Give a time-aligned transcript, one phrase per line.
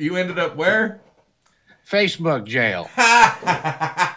[0.00, 1.02] You ended up where?
[1.86, 2.88] Facebook jail.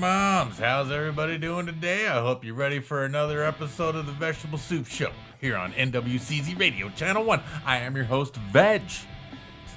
[0.00, 0.58] Moms.
[0.58, 2.08] How's everybody doing today?
[2.08, 5.12] I hope you're ready for another episode of the Vegetable Soup Show
[5.42, 7.42] here on NWCZ Radio Channel 1.
[7.66, 8.80] I am your host, Veg.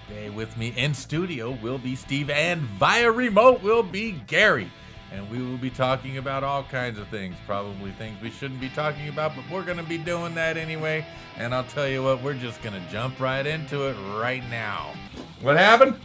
[0.08, 4.72] Today with me in studio will be Steve, and via remote will be Gary.
[5.12, 8.70] And we will be talking about all kinds of things, probably things we shouldn't be
[8.70, 11.06] talking about, but we're going to be doing that anyway.
[11.36, 14.94] And I'll tell you what, we're just going to jump right into it right now.
[15.42, 16.00] What happened?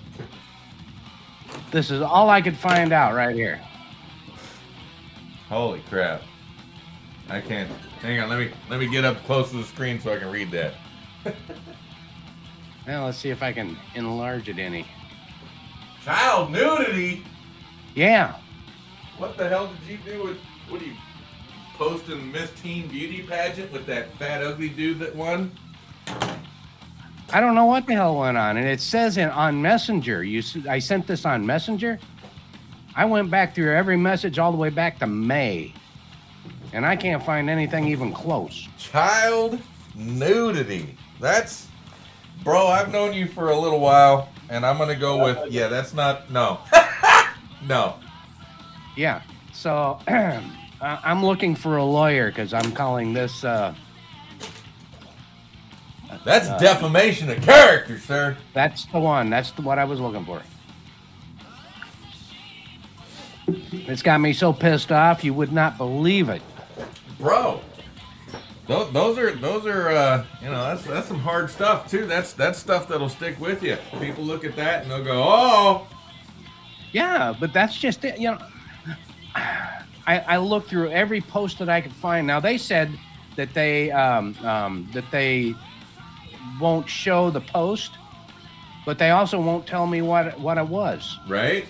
[1.71, 3.61] This is all I could find out right here.
[5.49, 6.23] Holy crap.
[7.29, 7.71] I can't.
[8.01, 10.31] Hang on, let me let me get up close to the screen so I can
[10.31, 10.75] read that.
[12.89, 14.87] Now let's see if I can enlarge it any.
[16.03, 17.23] Child nudity?
[17.95, 18.37] Yeah.
[19.19, 20.39] What the hell did you do with
[20.71, 20.95] what are you
[21.75, 25.53] posting Miss Teen Beauty pageant with that fat ugly dude that won?
[27.31, 30.25] I don't know what the hell went on, and it says in on Messenger.
[30.25, 31.99] You, I sent this on Messenger.
[32.99, 35.73] I went back through every message all the way back to May,
[36.73, 38.67] and I can't find anything even close.
[38.77, 39.61] Child
[39.95, 40.97] nudity.
[41.21, 41.69] That's
[42.43, 45.95] bro, I've known you for a little while, and I'm gonna go with yeah, that's
[45.95, 46.59] not no.
[47.69, 47.95] no.
[48.97, 49.23] Yeah.
[49.53, 50.01] So
[50.81, 53.45] I'm looking for a lawyer because I'm calling this.
[53.45, 53.77] Uh,
[56.25, 58.37] That's defamation of character, sir.
[58.55, 59.31] that's the one.
[59.31, 60.43] That's the, what I was looking for.
[63.49, 66.43] It's got me so pissed off you would not believe it.
[67.19, 67.61] bro.
[68.67, 72.05] Those, those are those are uh, you know that's that's some hard stuff too.
[72.05, 73.79] That's that's stuff that'll stick with you.
[73.99, 75.87] People look at that and they'll go, oh,
[76.93, 78.19] Yeah, but that's just it.
[78.19, 78.39] You know,
[79.35, 82.27] I, I looked through every post that I could find.
[82.27, 82.91] Now they said
[83.37, 85.55] that they um, um, that they
[86.61, 87.93] won't show the post,
[88.85, 91.19] but they also won't tell me what what it was.
[91.27, 91.65] right.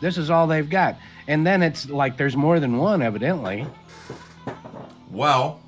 [0.00, 0.96] This is all they've got,
[1.26, 3.66] and then it's like there's more than one, evidently.
[5.10, 5.60] Well,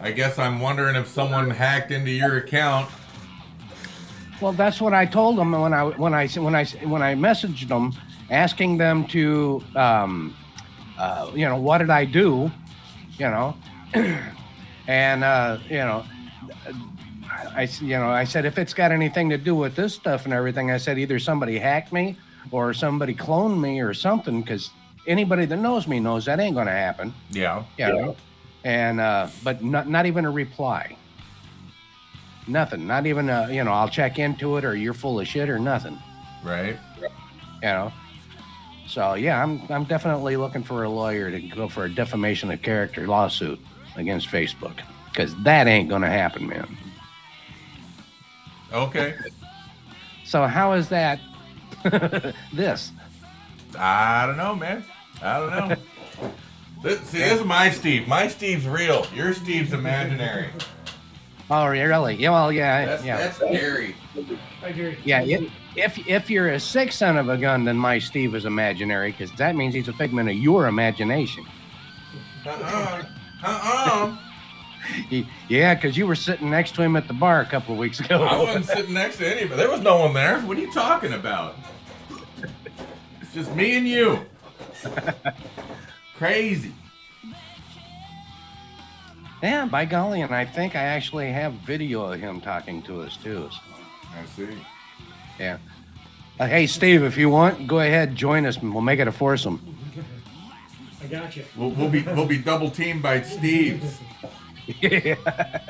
[0.00, 2.90] I guess I'm wondering if someone hacked into your account.
[4.40, 7.68] Well, that's what I told them when I when I when I when I messaged
[7.68, 7.94] them,
[8.28, 10.36] asking them to, um,
[10.98, 12.50] uh, you know, what did I do,
[13.18, 13.56] you know,
[14.86, 16.04] and uh, you know,
[17.54, 20.34] I you know I said if it's got anything to do with this stuff and
[20.34, 22.16] everything, I said either somebody hacked me
[22.50, 24.70] or somebody cloned me or something because
[25.06, 27.64] anybody that knows me knows that ain't gonna happen, Yeah.
[27.78, 28.16] you know,
[28.64, 30.96] and uh, but not not even a reply.
[32.48, 32.86] Nothing.
[32.88, 35.60] Not even a, you know, I'll check into it or you're full of shit or
[35.60, 35.96] nothing.
[36.42, 36.76] Right.
[37.00, 37.08] You
[37.62, 37.92] know.
[38.88, 42.60] So yeah, I'm I'm definitely looking for a lawyer to go for a defamation of
[42.62, 43.60] character lawsuit
[43.96, 44.80] against Facebook.
[45.14, 46.66] Cause that ain't gonna happen, man.
[48.72, 49.14] Okay.
[50.24, 51.20] So how is that
[52.52, 52.92] this?
[53.78, 54.84] I don't know, man.
[55.22, 55.76] I don't know.
[56.82, 58.08] This, see, this is my Steve.
[58.08, 59.06] My Steve's real.
[59.14, 60.48] Your Steve's imaginary.
[61.48, 62.16] Oh really?
[62.16, 63.16] Yeah, well yeah, That's yeah.
[63.18, 63.94] that's scary.
[64.64, 64.98] I agree.
[65.04, 68.46] Yeah, if, if if you're a sick son of a gun, then my Steve is
[68.46, 71.46] imaginary, because that means he's a figment of your imagination.
[72.44, 73.04] Uh-uh.
[73.44, 74.16] Uh-uh.
[75.10, 77.78] Y- Yeah, because you were sitting next to him at the bar a couple of
[77.78, 78.22] weeks ago.
[78.22, 79.56] I wasn't sitting next to anybody.
[79.56, 80.40] There was no one there.
[80.40, 81.56] What are you talking about?
[83.20, 84.24] It's just me and you.
[86.16, 86.72] Crazy.
[89.42, 93.16] Yeah, by golly, and I think I actually have video of him talking to us
[93.16, 93.48] too.
[93.50, 93.58] So,
[94.20, 94.48] I see.
[95.38, 95.58] yeah.
[96.38, 99.12] Uh, hey, Steve, if you want, go ahead, join us, and we'll make it a
[99.12, 99.76] foursome.
[101.02, 101.44] I got you.
[101.56, 103.98] We'll, we'll be we'll be double teamed by Steve's.
[104.66, 105.16] Yeah.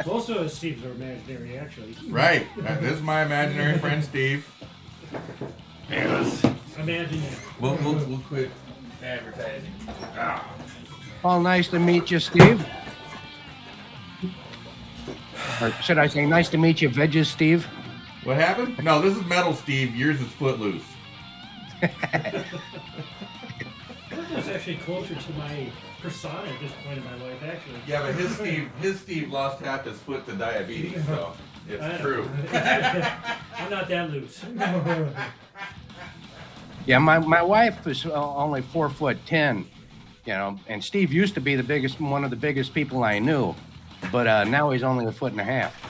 [0.07, 1.97] Most of us Steve's are imaginary, actually.
[2.09, 2.47] Right.
[2.59, 4.47] Uh, This is my imaginary friend Steve.
[5.91, 6.45] Yes.
[6.79, 7.39] Imagine that.
[7.61, 8.51] We'll, we'll, we'll quit
[9.03, 9.73] advertising.
[10.17, 10.49] Ah.
[11.23, 12.65] Well, nice to meet you, Steve.
[15.61, 17.67] Or should I say, nice to meet you, Veggies, Steve?
[18.25, 18.83] What happened?
[18.83, 19.95] No, this is Metal Steve.
[19.95, 20.83] Yours is Footloose.
[21.81, 22.45] That's
[24.49, 25.69] actually closer to my
[26.03, 27.79] persona at this point in my life, actually.
[27.87, 31.33] Yeah, but his Steve, his Steve lost half his foot to diabetes, so
[31.69, 31.99] it's know.
[31.99, 32.29] true.
[32.53, 34.45] I'm not that loose.
[36.85, 39.67] Yeah, my, my wife was uh, only four foot ten,
[40.25, 43.21] you know, and Steve used to be the biggest, one of the biggest people I
[43.21, 43.55] knew.
[44.11, 45.81] but uh, now he's only a foot and a half.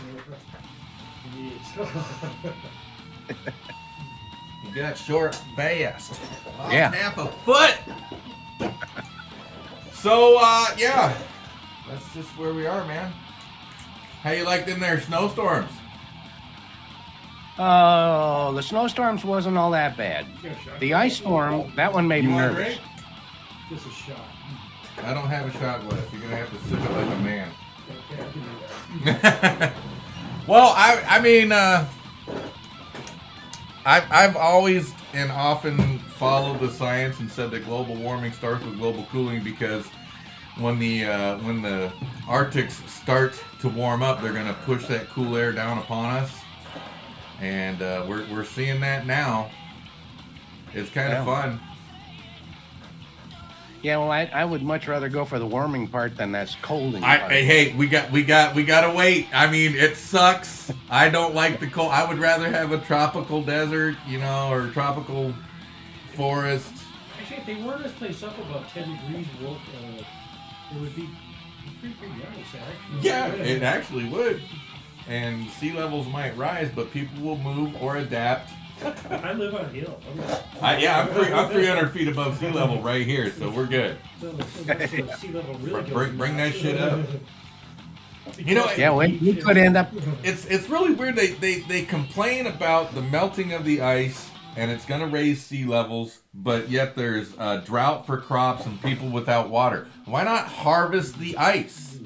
[4.64, 6.20] He got short fast.
[6.58, 6.92] Lost Yeah.
[6.92, 7.78] half a foot.
[10.02, 11.16] So uh, yeah,
[11.88, 13.12] that's just where we are, man.
[14.22, 15.70] How you like them there snowstorms?
[17.58, 20.26] Oh, the snowstorms wasn't all that bad.
[20.80, 22.76] The ice storm, that one made You me want a nervous.
[22.76, 22.80] drink?
[23.68, 24.24] Just a shot.
[25.04, 26.02] I don't have a shot glass.
[26.12, 27.48] You're gonna have to sip it like a man.
[28.10, 28.32] Okay, I'll
[29.12, 29.72] give that.
[30.46, 31.86] well, I I mean, uh,
[33.84, 38.78] I've I've always and often followed the science and said that global warming starts with
[38.78, 39.86] global cooling because
[40.58, 41.92] when the uh, when the
[42.28, 46.30] Arctics start to warm up, they're gonna push that cool air down upon us,
[47.40, 49.50] and uh, we're we're seeing that now.
[50.74, 51.42] It's kind of Yeah.
[51.42, 51.60] fun.
[53.82, 57.02] Yeah, well, I, I would much rather go for the warming part than that's colding
[57.02, 57.32] I, part.
[57.32, 59.26] hey, hey, we got, we got, we gotta wait.
[59.34, 60.72] I mean, it sucks.
[60.90, 61.90] I don't like the cold.
[61.90, 65.34] I would rather have a tropical desert, you know, or tropical
[66.14, 66.72] forest.
[67.20, 71.08] Actually, if they warmed this place up about 10 degrees, well, uh, it would be
[71.80, 73.00] pretty, pretty nice, actually.
[73.00, 74.40] Yeah, it actually would.
[75.08, 78.50] And sea levels might rise, but people will move or adapt.
[79.10, 80.00] I live on a hill.
[80.10, 83.66] I'm not, yeah, I'm, three, I'm 300 feet above sea level right here, so we're
[83.66, 83.96] good.
[84.20, 87.00] so the, so the sea level really goes Bring- bring that shit up.
[88.38, 89.90] You know, yeah, we, we could end up.
[90.22, 91.16] It's it's really weird.
[91.16, 95.42] They, they they complain about the melting of the ice and it's going to raise
[95.42, 99.88] sea levels, but yet there's uh, drought for crops and people without water.
[100.04, 101.98] Why not harvest the ice?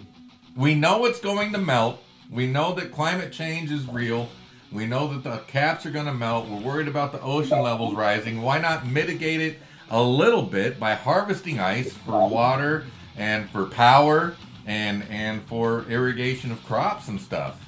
[0.57, 2.03] We know it's going to melt.
[2.31, 4.29] We know that climate change is real.
[4.77, 6.51] We know that the caps are going to melt.
[6.51, 8.43] We're worried about the ocean levels rising.
[8.43, 9.59] Why not mitigate it
[9.89, 12.85] a little bit by harvesting ice for water
[13.17, 14.37] and for power
[14.67, 17.59] and and for irrigation of crops and stuff?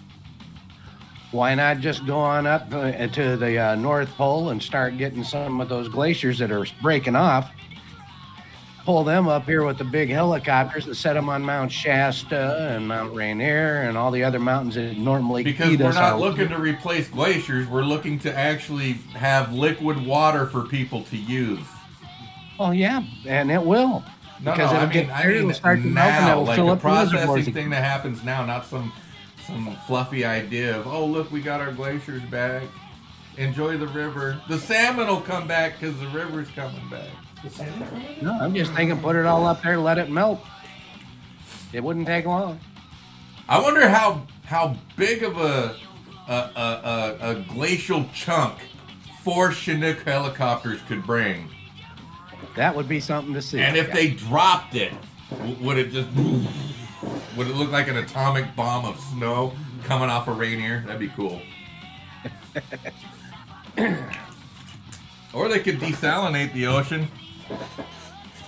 [1.31, 5.25] Why not just go on up uh, to the uh, North Pole and start getting
[5.25, 7.51] some of those glaciers that are breaking off?
[8.89, 12.89] Pull them up here with the big helicopters and set them on Mount Shasta and
[12.89, 17.07] Mount Rainier and all the other mountains that normally Because we're not looking to replace
[17.07, 21.61] glaciers, we're looking to actually have liquid water for people to use.
[22.59, 24.03] Oh yeah, and it will.
[24.41, 26.57] No, Because no, I it'll get mean, I mean start to melt and now, like
[26.57, 28.91] fill a up the reservoirs processing thing that happens now, not some
[29.47, 32.63] some fluffy idea of oh look, we got our glaciers back.
[33.37, 34.41] Enjoy the river.
[34.49, 37.11] The salmon will come back because the river's coming back.
[37.43, 38.17] The salmon coming?
[38.23, 40.41] No, I'm just thinking, put it all up there, let it melt.
[41.73, 42.59] It wouldn't take long.
[43.49, 45.77] I wonder how how big of a
[46.29, 48.59] a, a, a, a glacial chunk
[49.23, 51.49] four Chinook helicopters could bring.
[52.57, 53.61] That would be something to see.
[53.61, 53.95] And if Yeah.
[53.95, 54.93] they dropped it,
[55.61, 56.09] would it just
[57.37, 59.53] would it look like an atomic bomb of snow
[59.85, 60.83] coming off a Rainier?
[60.87, 61.41] That'd be cool.
[65.33, 67.09] or they could desalinate the ocean.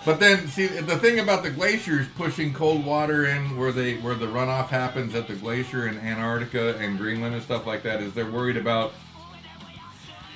[0.04, 4.14] But then, see, the thing about the glaciers pushing cold water in where they where
[4.14, 8.14] the runoff happens at the glacier in Antarctica and Greenland and stuff like that is
[8.14, 8.92] they're worried about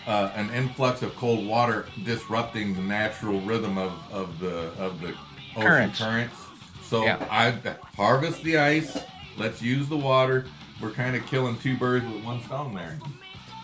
[0.07, 5.15] uh, an influx of cold water disrupting the natural rhythm of, of the of the
[5.57, 5.99] ocean Currents.
[5.99, 6.37] currents.
[6.83, 7.27] So Yeah.
[7.31, 7.53] I
[7.97, 8.99] harvest the ice.
[9.39, 10.45] Let's use the water.
[10.81, 12.99] We're kind of killing two birds with one stone there.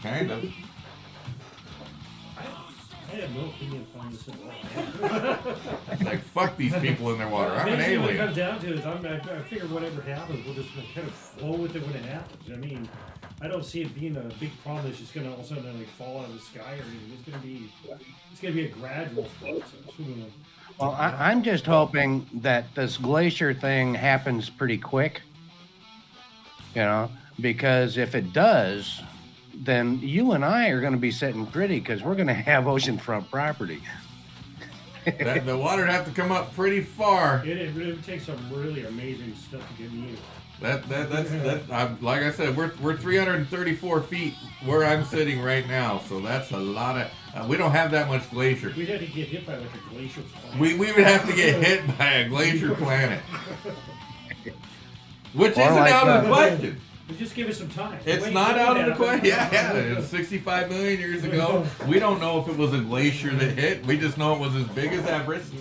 [0.03, 0.45] Kind of.
[3.13, 5.55] I have no opinion on this at all.
[6.05, 7.53] Like fuck these people in their water.
[7.53, 8.27] I'm an Basically, What it alien.
[8.27, 11.57] comes down to is I'm, I, I figure whatever happens, we'll just kind of flow
[11.57, 12.51] with it when it happens.
[12.53, 12.89] I mean,
[13.41, 15.49] I don't see it being a big problem that's just going to all of a
[15.49, 17.13] sudden like fall out of the sky or anything.
[17.19, 17.73] It's going to be,
[18.31, 19.73] it's going to be a gradual process.
[20.79, 25.23] Well, I, I'm just hoping that this glacier thing happens pretty quick.
[26.75, 29.03] You know, because if it does,
[29.55, 32.65] then you and I are going to be sitting pretty because we're going to have
[32.65, 33.83] oceanfront property.
[35.19, 37.43] That, the water'd have to come up pretty far.
[37.45, 40.15] It, it, it takes some really amazing stuff to get me.
[40.61, 41.63] That that that's that.
[41.73, 44.35] I'm, like I said, we're we're 334 feet
[44.67, 47.11] where I'm sitting right now, so that's a lot of.
[47.35, 48.73] Uh, we don't have that much glacier.
[48.77, 50.21] We'd have to get hit by like a glacier.
[50.21, 50.61] planet.
[50.61, 53.23] We we would have to get hit by a glacier planet,
[55.33, 56.81] which Or isn't like, out of the question.
[57.19, 57.99] Just give it some time.
[58.07, 59.27] It's Wait, not out of the question.
[59.27, 59.73] Yeah, yeah.
[59.75, 61.67] It was 65 million years ago.
[61.87, 63.85] We don't know if it was a glacier that hit.
[63.87, 65.53] We just know it was as big as Everest.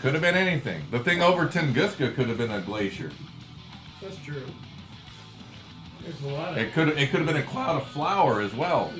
[0.00, 0.82] Could have been anything.
[0.90, 3.10] The thing over Tunguska could have been a glacier.
[4.00, 4.44] That's true.
[6.02, 8.52] There's a lot of It could it could have been a cloud of flour as
[8.54, 8.92] well.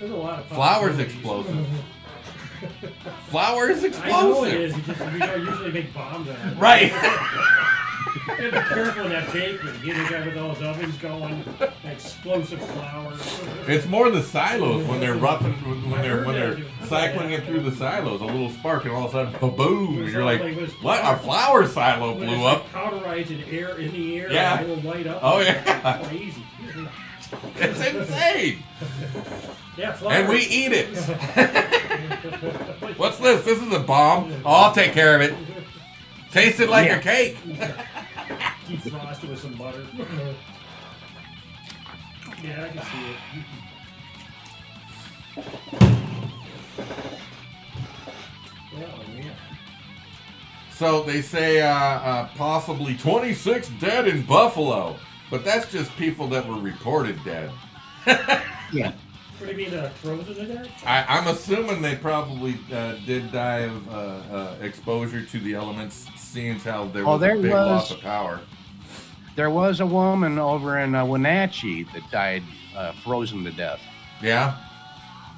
[0.00, 1.66] there's a lot of Flour's explosive.
[3.28, 4.60] Flour is I know it explosive.
[4.60, 4.86] is.
[4.86, 6.58] Just, we don't usually make bombs out of it.
[6.58, 6.92] Right.
[8.14, 9.34] You gotta be careful in that.
[9.84, 11.44] You know, guy with those ovens going,
[11.84, 13.12] explosive flour.
[13.68, 15.52] It's more the silos when they're roughing
[15.90, 18.20] when they're when they're cycling it through the silos.
[18.20, 20.08] A little spark and all of a sudden, boom!
[20.08, 20.40] You're like,
[20.82, 21.00] what?
[21.04, 22.66] A flour silo blew up.
[22.72, 24.58] powderized air in the air, Yeah.
[24.60, 25.20] and will light up.
[25.22, 26.02] Oh, yeah.
[26.08, 26.42] crazy.
[27.56, 28.62] It's insane.
[29.76, 30.12] Yeah, flour.
[30.14, 30.96] And we eat it.
[32.96, 33.44] What's this?
[33.44, 34.32] This is a bomb.
[34.44, 35.34] Oh, I'll take care of it.
[36.32, 36.96] Tasted like Yeah.
[36.96, 37.36] a cake.
[38.68, 39.84] defrost it with some butter.
[42.44, 43.44] yeah, I can see it.
[48.76, 49.30] Yeah, oh, yeah.
[50.72, 54.96] So they say uh, uh, possibly 26 dead in Buffalo,
[55.30, 57.50] but that's just people that were reported dead.
[58.72, 58.92] Yeah.
[59.40, 60.68] What do you mean, uh, frozen to death?
[60.86, 66.06] I, I'm assuming they probably uh, did die of uh, uh, exposure to the elements,
[66.16, 68.40] seeing as how there Oh, was there a big was- loss of power.
[69.36, 72.42] There was a woman over in uh, Wenatchee that died
[72.76, 73.80] uh, frozen to death.
[74.22, 74.56] Yeah,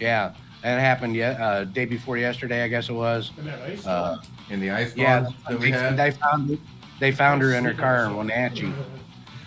[0.00, 0.32] Yeah,
[0.62, 3.30] that happened yet uh, day before yesterday, I guess it was.
[3.38, 4.16] And that ice Uh,
[4.50, 5.96] in the ice storm yeah, that we they, had.
[5.96, 6.58] they found
[6.98, 8.72] they found her in her car in Wenatchee.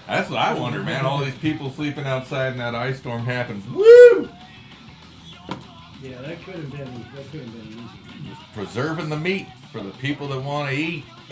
[0.07, 1.05] That's what I wonder, man.
[1.05, 3.67] All these people sleeping outside and that ice storm happens.
[3.67, 4.29] Woo!
[6.05, 8.37] Yeah, that could have been that could have been easy.
[8.53, 11.03] Preserving the meat for the people that want to eat.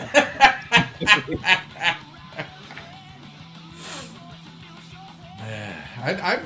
[6.04, 6.40] I, I,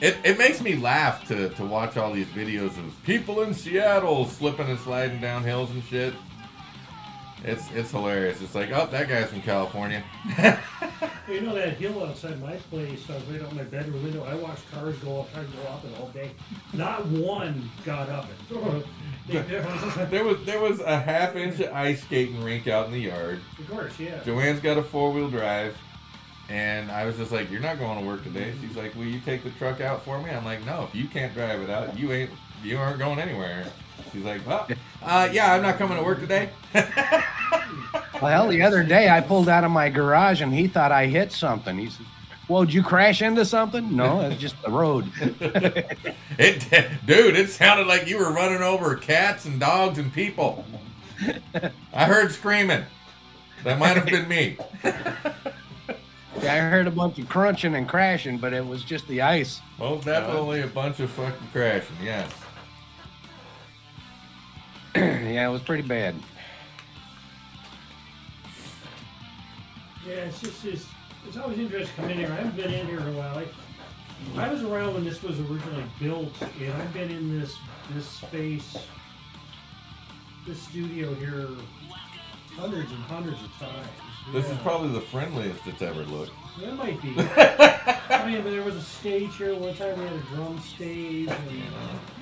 [0.00, 4.26] it, it makes me laugh to, to watch all these videos of people in Seattle
[4.26, 6.14] slipping and sliding down hills and shit.
[7.44, 8.42] It's it's hilarious.
[8.42, 10.02] It's like, oh, that guy's from California.
[11.28, 14.24] You know that hill outside my place, uh, right out my bedroom window.
[14.24, 16.32] I watched cars go up, cars go up it all day.
[16.72, 18.86] Not one got up it.
[20.10, 23.40] There was there was a half inch ice skating rink out in the yard.
[23.58, 24.20] of course, yeah.
[24.24, 25.76] Joanne's got a four wheel drive,
[26.48, 29.20] and I was just like, "You're not going to work today." She's like, "Will you
[29.20, 31.96] take the truck out for me?" I'm like, "No, if you can't drive it out,
[31.96, 32.30] you ain't
[32.64, 33.64] you aren't going anywhere."
[34.12, 34.66] She's like, "Well,
[35.02, 36.50] uh, yeah, I'm not coming to work today."
[38.22, 41.32] Well, the other day I pulled out of my garage and he thought I hit
[41.32, 41.78] something.
[41.78, 42.04] He said,
[42.48, 45.10] "Well, did you crash into something?" No, it's just the road.
[46.38, 46.66] It,
[47.06, 50.64] dude, it sounded like you were running over cats and dogs and people.
[51.94, 52.84] I heard screaming.
[53.64, 54.56] That might have been me.
[56.42, 59.60] Yeah, I heard a bunch of crunching and crashing, but it was just the ice.
[59.78, 61.96] Most definitely a bunch of fucking crashing.
[62.02, 62.30] Yes.
[62.32, 62.49] yeah,
[64.94, 66.16] it was pretty bad.
[70.06, 70.86] Yeah, it's just it's,
[71.28, 72.32] it's always interesting to come in here.
[72.32, 73.38] I haven't been in here in a while.
[73.38, 73.46] I,
[74.36, 77.56] I was around when this was originally built, and I've been in this
[77.94, 78.76] this space,
[80.46, 81.48] this studio here,
[82.56, 83.88] hundreds and hundreds of times.
[84.32, 86.32] This is probably the friendliest it's ever looked.
[86.58, 87.14] That might be.
[87.18, 89.54] I mean, there was a stage here.
[89.54, 91.62] One time we had a drum stage, and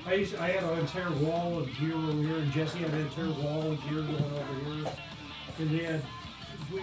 [0.05, 3.01] I used I had an entire wall of gear over here, and Jesse had an
[3.01, 4.91] entire wall of gear going over here.
[5.59, 6.03] And they had
[6.71, 6.81] we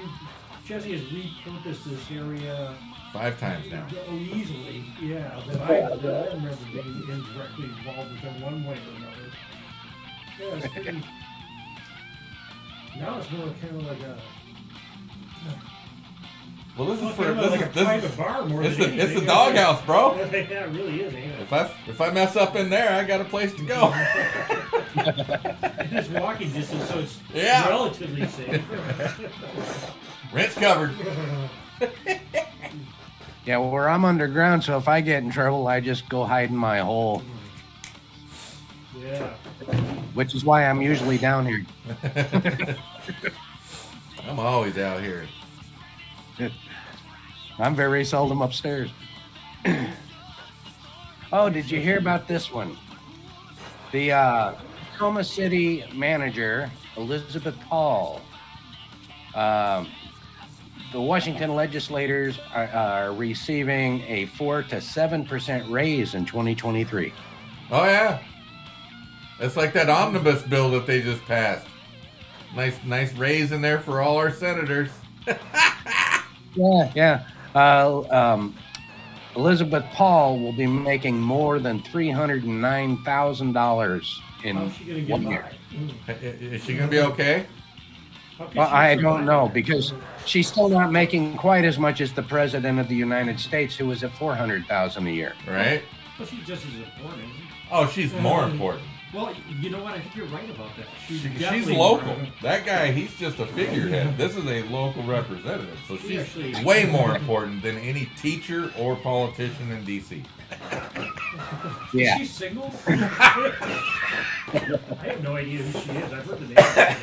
[0.66, 2.76] Jesse has repurposed this area
[3.12, 3.86] Five times now.
[4.08, 4.84] oh, easily.
[5.00, 9.30] Yeah, that I, that I remember being indirectly involved with them one way or another.
[10.38, 11.02] Yeah, it's pretty.
[12.98, 14.18] Now it's more kind of like a.
[16.76, 19.14] Well, this is Well, for this like is this is bar more it's the it's
[19.18, 20.14] the doghouse, bro.
[20.32, 21.40] Yeah, it really is, ain't it?
[21.40, 23.92] If I if I mess up in there, I got a place to go.
[25.88, 27.68] It's walking distance, so it's Yeah.
[27.68, 28.62] relatively safe.
[30.32, 30.94] Rent's covered.
[33.46, 36.50] Yeah, well, where I'm underground, so if I get in trouble, I just go hide
[36.50, 37.22] in my hole,
[38.98, 39.28] yeah.
[40.14, 41.64] which is why I'm usually down here.
[44.28, 45.28] I'm always out here.
[47.58, 48.90] I'm very seldom upstairs.
[51.32, 52.76] oh, did you hear about this one?
[53.92, 54.54] The uh,
[54.92, 58.20] Tacoma City manager, Elizabeth Pauli.
[59.34, 59.88] Um,
[60.92, 67.12] the Washington legislators are, are receiving a 4 to 7% raise in 2023.
[67.70, 68.22] Oh yeah.
[69.40, 71.66] It's like that omnibus bill that they just passed.
[72.54, 74.88] Nice nice raise in there for all our senators.
[76.56, 77.26] Yeah, yeah.
[77.56, 78.54] Uh, um,
[79.34, 84.06] Elizabeth Pauli will be making more than $309,000
[84.44, 85.30] in How's she gonna get one by?
[85.30, 85.48] year.
[85.72, 86.52] Mm.
[86.52, 87.46] Is she gonna be okay?
[88.54, 89.94] Well, I don't know because
[90.26, 93.86] she's still not making quite as much as the president of the United States, who
[93.86, 95.32] was at four hundred thousand a year.
[95.48, 95.82] Right?
[96.18, 97.22] Well, she's just as important.
[97.22, 97.42] isn't she?
[97.72, 98.84] Oh, she's more important.
[99.14, 99.94] Well, you know what?
[99.94, 100.86] I think you're right about that.
[101.06, 102.06] She's, She- she's local.
[102.08, 104.18] more- That guy, he's just a figurehead.
[104.18, 108.96] This is a local representative, so she's actually- way more important than any teacher or
[108.96, 110.22] politician in DC.
[111.94, 112.14] Yeah.
[112.16, 112.72] Is she single?
[112.86, 113.52] I
[115.02, 116.12] have no idea who she is.
[116.12, 116.96] I've heard the name.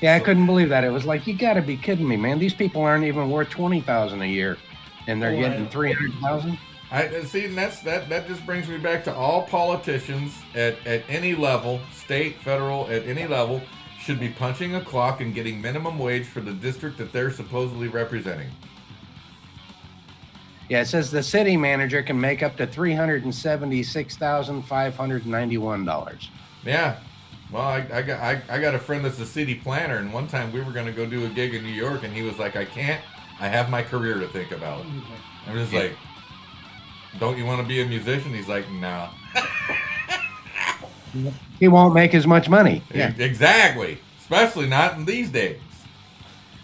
[0.00, 0.82] Yeah, I couldn't believe that.
[0.84, 2.38] It was like you got to be kidding me, man.
[2.40, 4.58] These people aren't even worth twenty thousand a year,
[5.06, 6.58] and they're Oh, I- getting three hundred thousand.
[6.92, 8.10] I see, and that's that.
[8.10, 13.06] That just brings me back to all politicians at at any level, state, federal, at
[13.06, 13.62] any level,
[13.98, 17.88] should be punching a clock and getting minimum wage for the district that they're supposedly
[17.88, 18.50] representing.
[20.68, 24.60] Yeah, it says the city manager can make up to three hundred and seventy-six thousand
[24.62, 26.30] five hundred ninety-one dollars.
[26.62, 26.98] Yeah.
[27.50, 30.28] Well, I, I got I, I got a friend that's a city planner, and one
[30.28, 32.38] time we were going to go do a gig in New York, and he was
[32.38, 33.02] like, "I can't.
[33.40, 35.50] I have my career to think about." Mm-hmm.
[35.50, 35.96] I'm just like,
[37.18, 39.08] "Don't you want to be a musician?" He's like, "No."
[41.60, 42.82] He won't make as much money.
[42.94, 43.98] Yeah, Exactly.
[44.18, 45.60] Especially not in these days.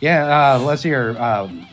[0.00, 0.54] yeah.
[0.54, 1.16] Uh, let's hear.
[1.18, 1.68] Um,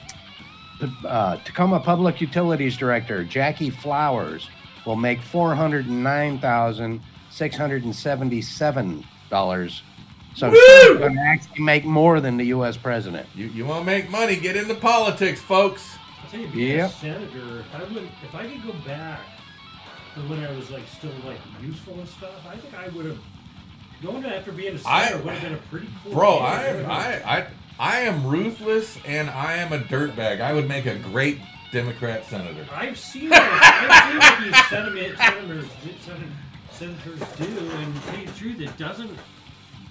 [1.08, 4.50] uh, Tacoma Public Utilities Director Jackie Flowers
[4.86, 9.84] will make four hundred nine thousand six hundred and seventy-seven dollars.
[10.36, 10.58] So Woo!
[10.82, 12.76] she's going to actually make more than the U.S.
[12.76, 13.26] president.
[13.34, 14.36] You you want to make money?
[14.36, 15.96] Get into politics, folks.
[16.36, 16.90] Tell you, being Yep.
[16.90, 19.22] a senator, if I would, if I could go back
[20.16, 23.20] to when I was like still like useful and stuff, I think I would have
[24.04, 26.12] going after being a senator would have been a pretty cool.
[26.12, 26.38] Bro.
[26.40, 27.48] I am I I
[27.80, 30.42] I am ruthless and I am a dirtbag.
[30.42, 31.40] I would make a great
[31.72, 32.68] Democrat senator.
[32.70, 35.66] I've seen what, I've seen what these senators, senators,
[36.72, 39.18] senators do, and to tell you the truth, it doesn't.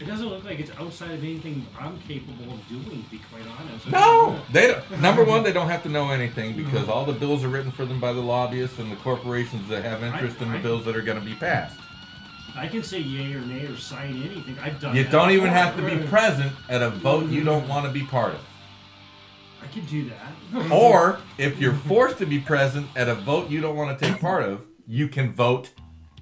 [0.01, 3.05] It doesn't look like it's outside of anything I'm capable of doing.
[3.05, 3.89] To be quite honest.
[3.89, 5.01] No, they don't.
[5.01, 7.85] Number one, they don't have to know anything because all the bills are written for
[7.85, 10.97] them by the lobbyists and the corporations that have interest in the I- bills that
[10.97, 11.79] are going to be passed.
[12.57, 14.57] I can say yay or nay or sign anything.
[14.61, 14.95] I've done.
[14.95, 18.05] You don't even have to be present at a vote you don't want to be
[18.05, 18.41] part of.
[19.63, 20.71] I can do that.
[20.71, 24.21] Or if you're forced to be present at a vote you don't want to take
[24.21, 25.71] part of, you can vote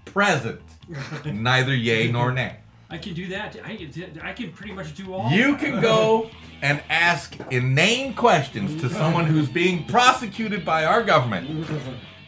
[0.06, 0.62] present.
[1.26, 2.56] Neither yay nor nay.
[2.92, 3.56] I can do that.
[3.64, 3.88] I,
[4.22, 5.30] I can pretty much do all.
[5.30, 11.66] You can go and ask inane questions to someone who's being prosecuted by our government.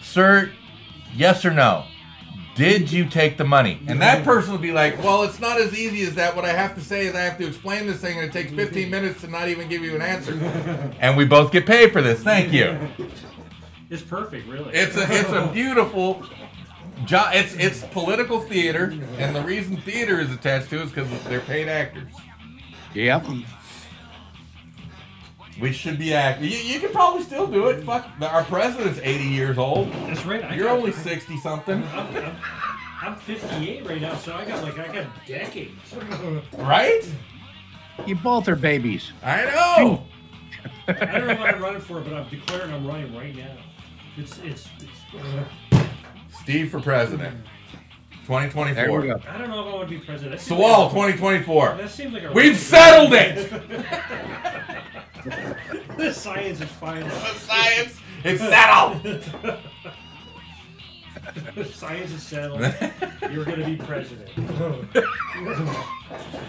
[0.00, 0.50] Sir,
[1.14, 1.84] yes or no?
[2.54, 3.78] Did you take the money?
[3.88, 6.34] And that person will be like, well, it's not as easy as that.
[6.34, 8.50] What I have to say is I have to explain this thing and it takes
[8.50, 10.32] 15 minutes to not even give you an answer.
[10.98, 12.22] And we both get paid for this.
[12.22, 12.78] Thank you.
[13.90, 14.72] It's perfect, really.
[14.74, 16.24] It's a it's a beautiful
[17.04, 17.34] job.
[17.34, 21.40] It's it's political theater, and the reason theater is attached to it is because they're
[21.40, 22.10] paid actors.
[22.94, 23.26] Yep.
[25.60, 26.50] We should be acting.
[26.50, 27.84] You, you could probably still do it.
[27.84, 29.92] Fuck, our president's 80 years old.
[29.92, 30.42] That's right.
[30.42, 32.36] I You're got- only 60 something, I'm, I'm,
[33.02, 35.94] I'm 58 right now, so I got like I got decades.
[36.58, 37.08] right?
[38.06, 39.12] You both are babies.
[39.22, 40.04] I know.
[40.88, 43.56] I don't know what I'm running for, but I'm declaring I'm running right now.
[44.16, 44.68] It's it's.
[44.80, 45.24] it's
[45.72, 45.83] uh,
[46.44, 47.36] Steve for president,
[48.26, 49.02] There we 2024.
[49.02, 49.20] go.
[49.28, 50.32] I don't know if I want to be president.
[50.32, 51.76] That seems Swall, like 2024.
[51.76, 52.32] That seems like a.
[52.32, 53.50] We've settled it.
[55.96, 57.08] the science is final.
[57.08, 59.22] The science, it's settled.
[61.72, 62.60] science is settled.
[63.32, 64.28] You're gonna be president.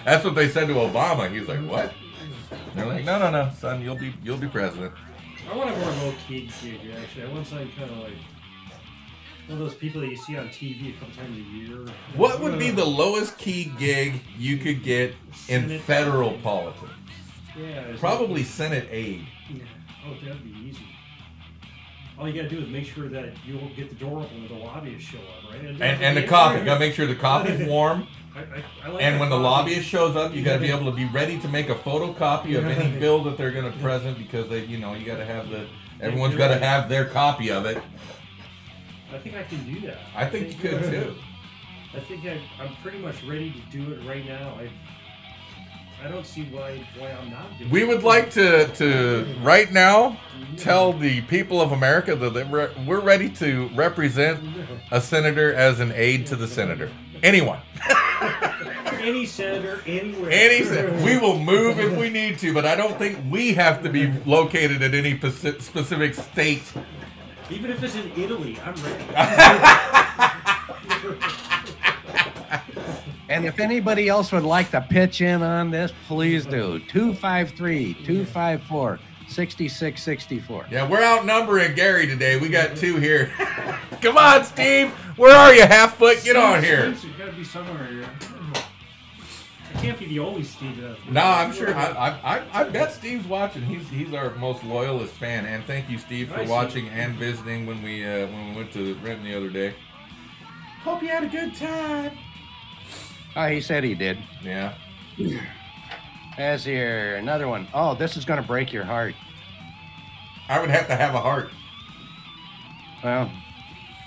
[0.03, 1.31] That's what they said to Obama.
[1.31, 1.93] He's like, "What?"
[2.75, 3.81] They're like, "No, no, no, son.
[3.81, 4.91] You'll be you'll be president."
[5.49, 7.23] I want a more low key gig, actually.
[7.23, 8.11] I want something kind of like
[9.47, 11.85] one of those people that you see on TV a couple times a year.
[12.15, 15.11] What would be the lowest key gig you could get
[15.47, 15.81] in Senate.
[15.81, 16.91] federal politics?
[17.57, 19.27] Yeah, Probably Senate aide.
[19.51, 19.61] Like,
[20.07, 20.85] oh, that'd be easy.
[22.17, 24.65] All you gotta do is make sure that you'll get the door open when the
[24.65, 25.61] lobbyists show up, right?
[25.65, 26.63] And, and the coffee.
[26.63, 28.07] Gotta make sure the coffee's warm.
[28.35, 30.91] I, I, I like And when the lobbyist shows up, you gotta be able to
[30.91, 34.65] be ready to make a photocopy of any bill that they're gonna present because they,
[34.65, 35.67] you know, you gotta have the.
[36.01, 37.81] Everyone's gotta have their copy of it.
[39.15, 39.97] I think I can do that.
[40.13, 41.15] I think you could too.
[41.95, 44.59] I think I, I'm pretty much ready to do it right now.
[44.59, 44.69] I
[46.03, 50.19] I don't see why why I'm not doing We would like to, to right now
[50.57, 54.43] tell the people of America that re- we're ready to represent
[54.91, 56.91] a senator as an aide to the senator.
[57.23, 57.59] Anyone.
[58.99, 60.29] any senator anywhere.
[60.31, 63.81] Any sen- we will move if we need to, but I don't think we have
[63.83, 66.63] to be located at any specific state.
[67.49, 69.05] Even if it's in Italy, I'm ready.
[73.27, 76.79] And if anybody else would like to pitch in on this, please do.
[76.79, 80.67] 253 254 6664.
[80.69, 82.37] Yeah, we're outnumbering Gary today.
[82.37, 83.31] We got two here.
[84.01, 84.91] Come on, Steve.
[85.17, 86.23] Where are you, half foot?
[86.23, 86.95] Get on here.
[86.95, 88.09] Steve's got to be somewhere here.
[89.75, 90.79] I can't be the only Steve.
[90.81, 91.75] that- No, I'm sure.
[91.75, 93.63] I, I, I, I bet Steve's watching.
[93.63, 95.45] He's he's our most loyalist fan.
[95.45, 96.49] And thank you, Steve, for Hi, Steve.
[96.49, 99.73] watching and visiting when we uh, when we went to Renton the other day.
[100.83, 102.11] Hope you had a good time.
[103.35, 104.17] Oh, he said he did.
[104.43, 104.75] Yeah.
[106.37, 107.67] As here, another one.
[107.73, 109.13] Oh, this is going to break your heart.
[110.47, 111.49] I would have to have a heart.
[113.03, 113.29] Well,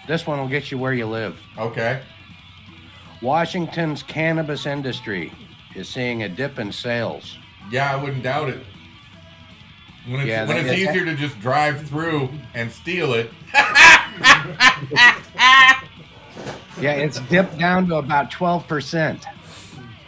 [0.07, 1.39] this one will get you where you live.
[1.59, 2.01] Okay.
[3.21, 5.33] Washington's cannabis industry
[5.79, 7.39] is seeing a dip in sales.
[7.71, 8.65] Yeah, I wouldn't doubt it.
[10.07, 13.31] When it's, Yeah, when that- it's that- easier to just drive through and steal it.
[16.81, 19.25] Yeah, it's dipped down to about 12%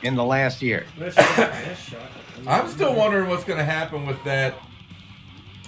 [0.05, 0.87] in the last year.
[0.97, 2.07] That's, that's shocking.
[2.47, 4.55] I'm still wondering what's going to happen with that.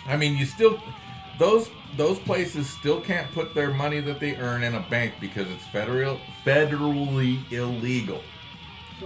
[0.06, 0.80] I mean, you still
[1.40, 5.48] those those places still can't put their money that they earn in a bank because
[5.50, 8.22] it's federal federally illegal.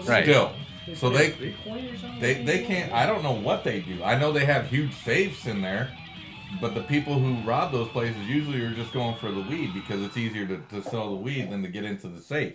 [0.04, 0.24] Right.
[0.24, 0.52] Still,
[0.94, 2.20] so they Bitcoin or something?
[2.20, 2.92] they they can't.
[2.92, 4.02] I don't know what they do.
[4.02, 5.90] I know they have huge safes in there,
[6.60, 10.02] but the people who rob those places usually are just going for the weed because
[10.02, 12.54] it's easier to, to sell the weed than to get into the safe.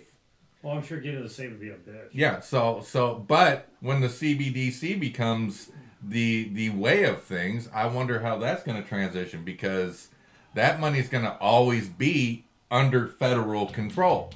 [0.62, 2.10] Well, I'm sure getting the safe would be a bitch.
[2.12, 5.72] Yeah, so so but when the CBDC becomes
[6.04, 10.10] the the way of things, I wonder how that's going to transition because
[10.54, 14.32] that money's going to always be under federal control.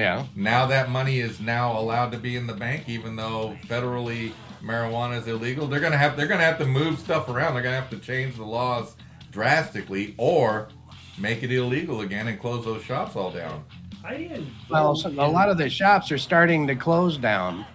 [0.00, 0.24] Yeah.
[0.34, 4.32] Now that money is now allowed to be in the bank even though federally
[4.62, 5.66] marijuana is illegal.
[5.66, 7.54] They're going to have they're going to have to move stuff around.
[7.54, 8.96] They're going to have to change the laws
[9.30, 10.68] drastically or
[11.18, 13.64] make it illegal again and close those shops all down.
[14.02, 14.48] I didn't.
[14.70, 17.66] Well, so a lot of the shops are starting to close down.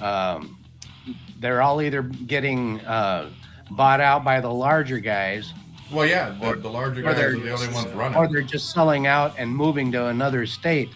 [0.00, 0.58] Um,
[1.40, 3.30] they're all either getting uh,
[3.70, 5.52] bought out by the larger guys,
[5.92, 8.16] Well, yeah, the, the larger guys are the only ones running.
[8.16, 10.88] or they're just selling out and moving to another state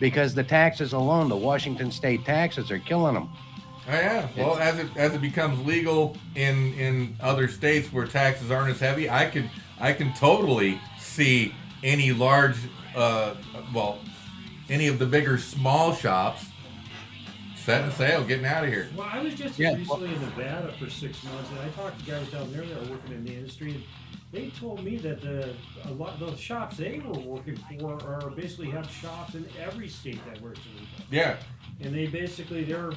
[0.00, 3.28] because the taxes alone, the Washington state taxes, are killing them.
[3.86, 4.28] Oh yeah.
[4.36, 8.80] Well, as it as it becomes legal in in other states where taxes aren't as
[8.80, 12.56] heavy, I could I can totally see any large,
[12.96, 13.34] uh,
[13.74, 13.98] well,
[14.70, 16.46] any of the bigger small shops
[17.56, 18.88] setting sail, getting out of here.
[18.96, 19.74] Well, I was just Yeah.
[19.74, 22.90] recently in Nevada for six months, and I talked to guys down there that are
[22.90, 23.82] working in the industry, and
[24.34, 25.54] they told me that the
[25.86, 29.88] a lot of the shops they were working for are basically have shops in every
[29.88, 31.36] state that works illegal, Yeah.
[31.80, 32.92] and they basically they're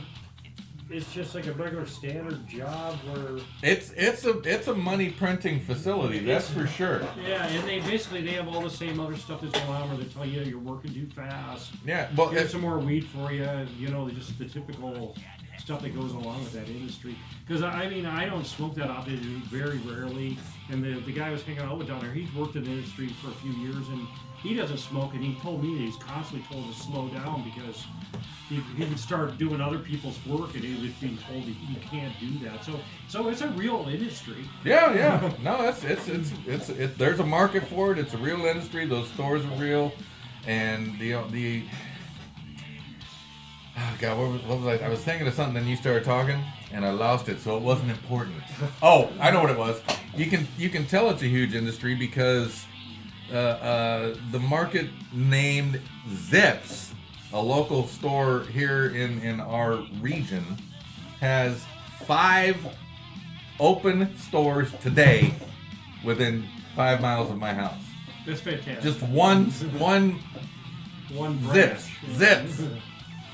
[0.90, 5.60] it's just like a regular standard job where It's it's a it's a money printing
[5.60, 6.20] facility.
[6.20, 7.02] That's for sure.
[7.28, 9.98] yeah, and they basically they have all the same other stuff that's going on where
[9.98, 11.72] they tell you you're working too fast.
[11.86, 12.08] Yeah.
[12.16, 13.46] Well, Here's it's, some more weed for you.
[13.78, 15.14] You know, just the typical
[15.58, 17.16] stuff that goes along with that industry.
[17.46, 20.38] Because I mean, I don't smoke that often, very rarely.
[20.70, 22.72] And the the guy I was hanging out with down there, he's worked in the
[22.72, 24.08] industry for a few years, and
[24.42, 25.14] he doesn't smoke.
[25.14, 27.86] And he told me that he's constantly told to slow down because
[28.50, 31.76] he, he would start doing other people's work, and he was being told that he
[31.76, 32.64] can't do that.
[32.64, 34.44] So so it's a real industry.
[34.64, 35.32] Yeah, yeah.
[35.44, 37.98] No, it's it's it's it's it, there's a market for it.
[37.98, 38.86] It's a real industry.
[38.86, 39.92] Those stores are real,
[40.46, 41.64] and the the.
[43.78, 44.86] Oh God, what was, what was I?
[44.86, 47.64] I was thinking of something, then you started talking, and I lost it, so it
[47.64, 48.36] wasn't important.
[48.82, 49.82] Oh, I know what it was.
[50.16, 52.66] You can you can tell it's a huge industry because
[53.32, 56.94] uh, uh, the market named Zips,
[57.34, 60.44] a local store here in in our region,
[61.20, 61.66] has
[62.06, 62.58] five
[63.60, 65.34] open stores today
[66.04, 67.82] within five miles of my house.
[68.26, 68.82] That's fantastic.
[68.82, 69.46] Just one,
[69.80, 70.20] one.
[71.14, 72.62] one zips, zips.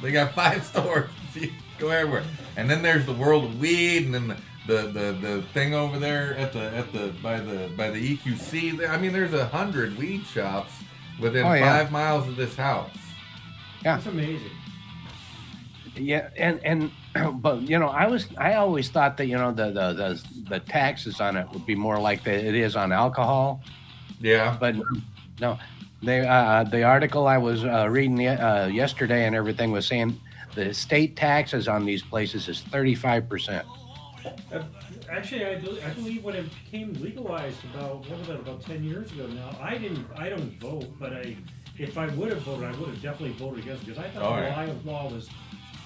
[0.04, 1.10] They got five stores.
[1.80, 2.24] Go everywhere,
[2.56, 4.38] and then there's the World of Weed, and then the,
[4.68, 8.88] the, the, the thing over there at the at the by the by the EQC.
[8.88, 10.72] I mean, there's a hundred weed shops
[11.20, 11.80] within Oh, yeah.
[11.80, 12.96] five miles of this house.
[13.82, 14.52] That's amazing.
[15.96, 16.92] Yeah, and and
[17.42, 20.60] but you know, I was I always thought that you know the the the, the
[20.60, 23.62] taxes on it would be more like the, it is on alcohol,
[24.20, 24.56] Yeah.
[24.60, 24.76] but
[25.40, 25.58] no,
[26.04, 30.20] they uh, the article I was uh, reading uh, yesterday and everything was saying
[30.56, 33.66] the state taxes on these places is thirty five percent.
[34.52, 34.64] Uh,
[35.12, 38.84] Actually, I, do, I believe when it became legalized about what was that about ten
[38.84, 39.56] years ago now.
[39.62, 40.08] I didn't.
[40.16, 41.36] I don't vote, but I,
[41.78, 44.36] if I would have voted, I would have definitely voted against because I thought Oh,
[44.38, 44.52] the yeah.
[44.52, 45.30] Ohio law was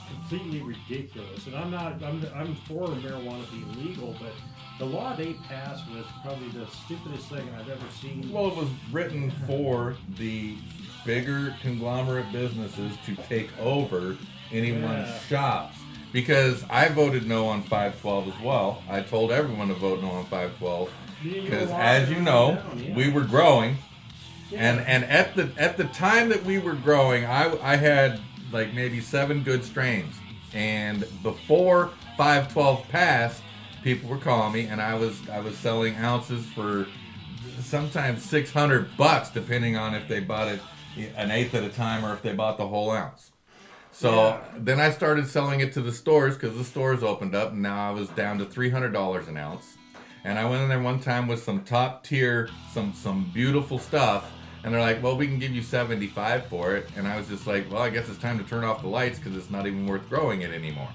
[0.08, 1.46] completely ridiculous.
[1.48, 2.02] And I'm not.
[2.04, 4.34] I'm, I'm for marijuana being legal, but
[4.80, 8.32] the law they passed was probably the stupidest thing I've ever seen.
[8.32, 10.56] Well, it was written for the
[11.06, 14.17] bigger conglomerate businesses to take over
[14.52, 15.20] anyone's Yeah.
[15.30, 15.78] shops.
[16.13, 18.82] because I voted no on 512 as well.
[18.89, 20.89] I told everyone to vote no on 512
[21.22, 22.96] because, as you know, around, yeah.
[22.96, 23.78] we were growing,
[24.50, 24.60] Yeah.
[24.72, 28.20] and and at the at the time that we were growing, I I had
[28.52, 30.16] like maybe seven good strains,
[30.54, 33.42] and before 512 passed,
[33.84, 36.88] people were calling me, and I was I was selling ounces for
[37.62, 40.62] sometimes 600 bucks, depending on if they bought it
[41.16, 43.32] an eighth at a time or if they bought the whole ounce.
[43.92, 44.38] So Yeah.
[44.58, 47.90] then I started selling it to the stores because the stores opened up, and now
[47.90, 49.78] I was down to three hundred dollars an ounce.
[50.24, 54.30] And I went in there one time with some top tier, some some beautiful stuff,
[54.67, 57.30] and they're like, "Well, we can give you seventy five for it." And I was
[57.30, 59.65] just like, "Well, I guess it's time to turn off the lights because it's not
[59.65, 60.89] even worth growing it anymore."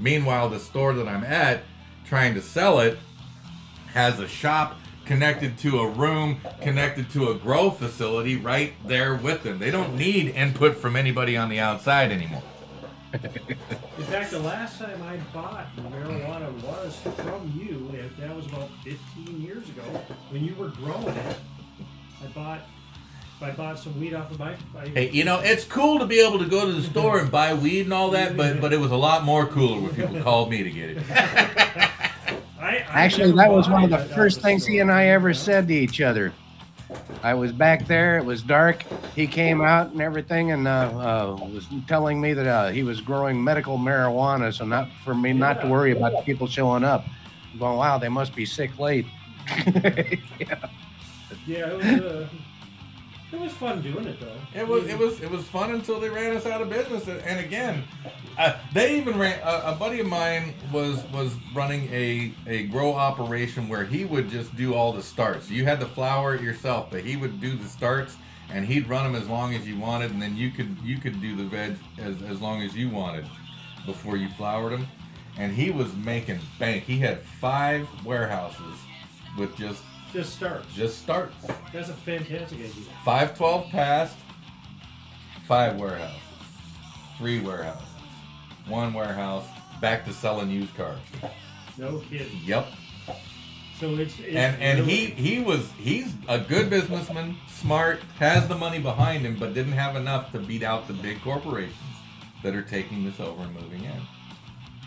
[0.00, 1.62] Meanwhile, the store that I'm at,
[2.04, 2.98] trying to sell it,
[3.92, 9.44] has a shop connected to a room connected to a grow facility right there with
[9.44, 9.60] them.
[9.60, 12.42] They don't need input from anybody on the outside anymore.
[13.12, 18.68] In fact, the last time I bought marijuana was from you, and that was about
[18.82, 19.82] 15 years ago
[20.30, 21.36] when you were growing it.
[22.22, 22.60] I bought,
[23.40, 24.54] I bought some weed off of my.
[24.78, 27.30] I, Hey, you know, it's cool to be able to go to the store and
[27.30, 30.22] buy weed and all that, but but it was a lot more cooler when people
[30.22, 31.02] called me to get it.
[31.10, 31.88] I,
[32.60, 35.66] I Actually, that was one of the first the things he and I ever said
[35.68, 36.32] to each other.
[37.22, 38.18] I was back there.
[38.18, 38.84] It was dark.
[39.14, 43.00] He came out and everything, and uh, uh, was telling me that uh, he was
[43.00, 47.04] growing medical marijuana, so not for me not to worry about people showing up.
[47.52, 49.06] I'm going, wow, they must be sick late.
[50.38, 50.61] Yeah,
[51.46, 51.86] it was.
[51.86, 52.28] Uh,
[53.32, 54.36] it was fun doing it though.
[54.54, 57.08] It was it was it was fun until they ran us out of business.
[57.08, 57.84] And again,
[58.36, 59.40] uh, they even ran.
[59.42, 64.28] A, a buddy of mine was was running a a grow operation where he would
[64.28, 65.50] just do all the starts.
[65.50, 68.16] You had to flower it yourself, but he would do the starts
[68.50, 71.20] and he'd run them as long as you wanted, and then you could you could
[71.20, 73.24] do the veg as as long as you wanted
[73.86, 74.86] before you flowered them.
[75.38, 76.84] And he was making bank.
[76.84, 78.76] He had five warehouses
[79.38, 80.74] with just Just starts.
[80.74, 81.34] just starts.
[81.72, 82.70] That's a fantastic idea.
[83.04, 84.16] 512 passed,
[85.46, 86.20] five warehouses,
[87.18, 87.86] three warehouses,
[88.68, 89.46] one warehouse,
[89.80, 90.98] back to selling used cars.
[91.78, 92.38] No kidding.
[92.44, 92.66] Yep.
[93.80, 98.46] So it's, it's And and he really- he was he's a good businessman, smart, has
[98.48, 101.76] the money behind him, but didn't have enough to beat out the big corporations
[102.42, 104.02] that are taking this over and moving in.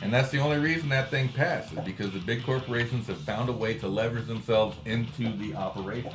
[0.02, 3.50] And that's the only reason that thing passed is because the big corporations have found
[3.50, 6.14] a way to leverage themselves into the operation.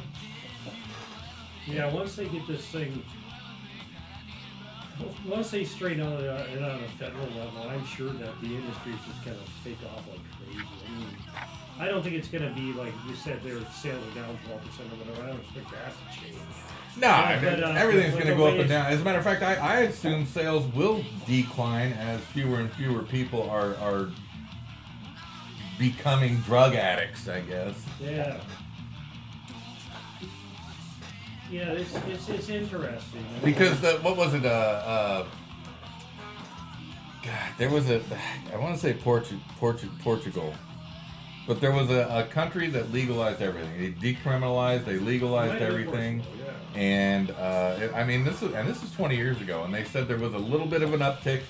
[1.66, 3.02] Yeah, once they get this thing,
[5.26, 9.00] once they straighten out it on a federal level, I'm sure that the industry is
[9.06, 10.66] just gonna take off like crazy.
[10.86, 11.16] I mean,
[11.78, 14.92] I don't think it's gonna be like you said, their sales are down 12 percent
[14.92, 15.22] or whatever.
[15.24, 16.38] I don't expect that to change.
[16.96, 18.86] No, I but, uh, everything's like going to go up and down.
[18.86, 23.02] As a matter of fact, I, I assume sales will decline as fewer and fewer
[23.02, 24.10] people are are
[25.78, 27.28] becoming drug addicts.
[27.28, 27.74] I guess.
[28.00, 28.40] Yeah.
[31.50, 33.24] Yeah, it's it's, it's interesting.
[33.28, 34.44] I mean, Because the, what was it?
[34.44, 35.26] Uh, uh,
[37.24, 38.00] God, there was a.
[38.52, 40.54] I want to say Portu- Portu- Portugal,
[41.50, 43.76] but there was a, a country that legalized everything.
[44.00, 44.84] They decriminalized.
[44.84, 46.22] They legalized might have been everything.
[46.76, 49.82] And uh, it- I mean, this is and this is 20 years ago, and they
[49.82, 51.40] said there was a little bit of an uptick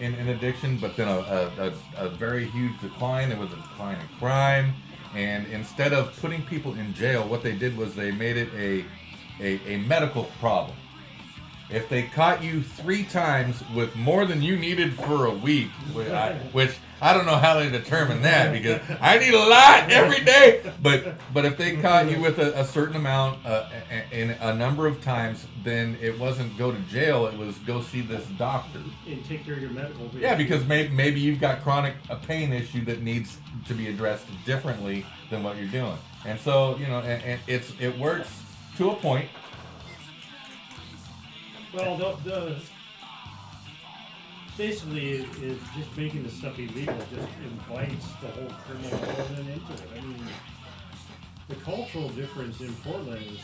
[0.00, 3.28] in, in addiction, but then a, a, a, a very huge decline.
[3.28, 4.74] There was a decline in crime,
[5.14, 8.84] and instead of putting people in jail, what they did was they made it a
[9.40, 10.76] a, a medical problem.
[11.70, 15.70] If they caught you three times with more than you needed for a week,
[16.52, 20.62] which I, don't know how they determine that because I need a lot every day.
[20.82, 23.68] But but if they caught you with a, a certain amount uh,
[24.12, 27.26] in a number of times, then it wasn't go to jail.
[27.26, 28.80] It was go see this doctor.
[29.06, 30.10] And take care of your medical.
[30.14, 34.26] Yeah, because maybe maybe you've got chronic a pain issue that needs to be addressed
[34.44, 35.98] differently than what you're doing.
[36.24, 38.30] And so you know, and, and it's it works
[38.76, 39.28] to a point.
[41.74, 42.56] Well, the, the
[44.56, 49.72] basically it is just making the stuff illegal just invites the whole criminal element into
[49.72, 49.88] it.
[49.96, 50.28] I mean,
[51.48, 53.40] the cultural difference in Portland is.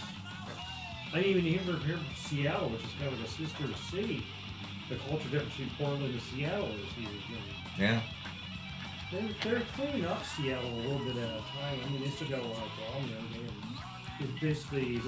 [1.15, 4.25] I mean, even here, here in Seattle, which is kind of a sister city,
[4.89, 7.09] the culture difference between Portland and Seattle is huge.
[7.79, 8.01] Yeah.
[9.11, 11.79] they're, they're cleaning up Seattle a little bit at a time.
[11.85, 13.13] I mean, they still got a lot of problems.
[14.21, 15.03] It's basically,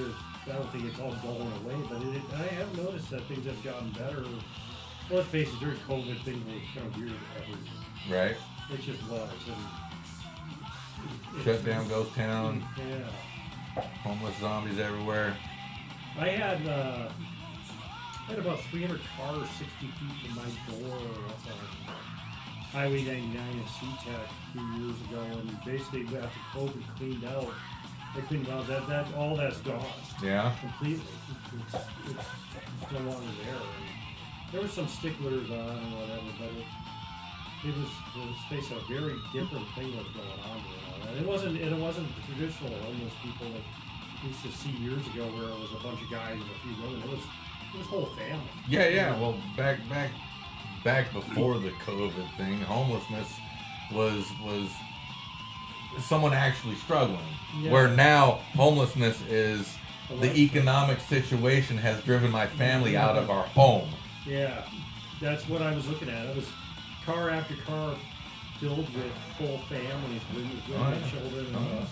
[0.47, 3.63] I don't think it's all going away, but it, I have noticed that things have
[3.65, 4.25] gotten better.
[5.11, 7.71] Well, let's face it, during COVID, things were kind of weird everywhere.
[8.11, 8.37] Right.
[8.73, 9.31] It just was.
[11.35, 12.65] And Shut down ghost town.
[12.79, 13.83] Yeah.
[14.03, 15.37] Homeless zombies everywhere.
[16.19, 20.97] I had, uh, I had about 300 cars 60 feet from my door
[21.29, 21.95] up on
[22.73, 27.53] Highway 99 in SeaTac a few years ago, and basically after COVID cleaned out,
[28.15, 29.85] they cleaned out that that all that's gone
[30.23, 30.55] Yeah.
[30.61, 31.03] completely.
[31.69, 32.25] It's, it's,
[32.83, 33.61] it's no longer there.
[34.55, 38.87] There were some sticklers on and whatever, but it, it was let's face it, a
[38.87, 41.11] very different thing that was going on there.
[41.11, 43.63] And it wasn't and it wasn't the traditional homeless people that
[44.23, 46.59] we used to see years ago where it was a bunch of guys and a
[46.63, 47.03] few women.
[47.03, 48.47] It was it was whole family.
[48.69, 49.19] Yeah, yeah.
[49.19, 50.11] Well, back back
[50.85, 53.33] back before the COVID thing, homelessness
[53.93, 54.71] was was
[55.99, 57.27] someone actually struggling.
[57.59, 57.73] Yeah.
[57.73, 59.75] Where now homelessness is
[60.21, 63.89] the economic situation has driven my family out of our home.
[64.27, 64.65] Yeah,
[65.21, 66.27] that's what I was looking at.
[66.27, 66.47] It was
[67.05, 67.95] car after car
[68.61, 71.87] filled with full families, women, women Oh, children, and Oh, a uh,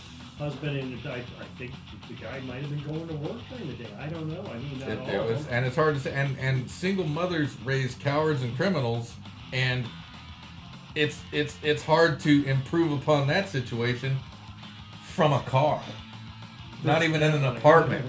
[0.45, 1.73] husband, and I, I think
[2.09, 3.91] the guy might have been going to work during the day.
[3.99, 4.45] I don't know.
[4.51, 6.13] I mean, It, all it was, and it's hard to say.
[6.15, 9.15] And and single mothers raise cowards and criminals,
[9.53, 9.85] and
[10.95, 14.19] it's it's it's hard to improve upon that situation
[15.05, 15.83] from a car,
[16.83, 18.05] not even in an apartment.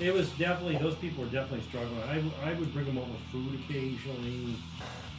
[0.00, 2.00] It was definitely those people were definitely struggling.
[2.02, 4.56] I, I would bring them over food occasionally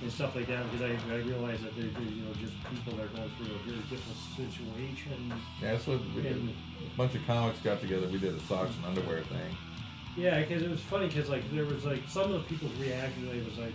[0.02, 2.94] and stuff like that because I, I realized that they're, they're you know just people
[2.98, 5.34] that are going through a very difficult situation.
[5.62, 6.38] Yeah, that's what we did.
[6.38, 8.08] A bunch of comics got together.
[8.08, 9.58] We did a socks and underwear thing.
[10.15, 13.30] yeah, because it was funny because like there was like some of the people's reaction
[13.30, 13.74] they was like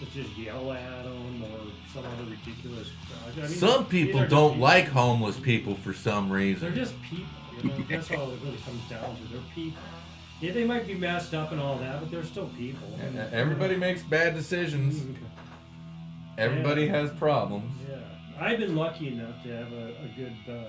[0.00, 1.60] let's just yell at them or
[1.92, 2.88] some other ridiculous.
[3.36, 4.56] I mean, Some people don't people.
[4.58, 6.60] like homeless people for some reason.
[6.74, 7.26] They're just people.
[7.62, 9.22] You know, that's all it really comes down to.
[9.32, 9.82] They're people.
[10.40, 12.88] Yeah, they might be messed up and all that, but they're still people.
[13.00, 15.02] And Everybody makes bad decisions.
[16.38, 17.72] Everybody has problems.
[17.88, 17.96] Yeah,
[18.38, 20.68] I've been lucky enough to have a, a good uh,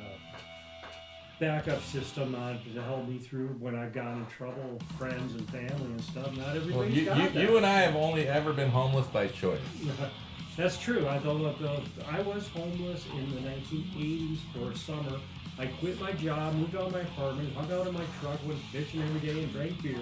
[1.40, 5.86] backup system on to help me through when I've gotten in trouble, friends and family
[5.86, 6.36] and stuff.
[6.38, 7.36] Not everybody's Well, you, got you, that.
[7.36, 9.60] you and I have only ever been homeless by choice.
[10.58, 11.08] That's true.
[11.08, 15.20] I thought uh, I was homeless in the 1980s for a summer.
[15.60, 18.60] I quit my job, moved out of my apartment, hung out in my truck, went
[18.72, 19.98] fishing every day, and drank beer.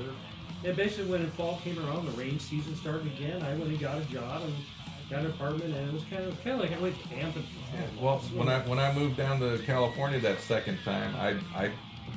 [0.64, 3.42] And basically, when fall came around, the rain season started again.
[3.42, 4.54] I went and got a job and
[5.10, 7.46] got an apartment, and it was kind of kind of like I went camping.
[8.02, 11.72] Well, when I when I moved down to California that second time, I I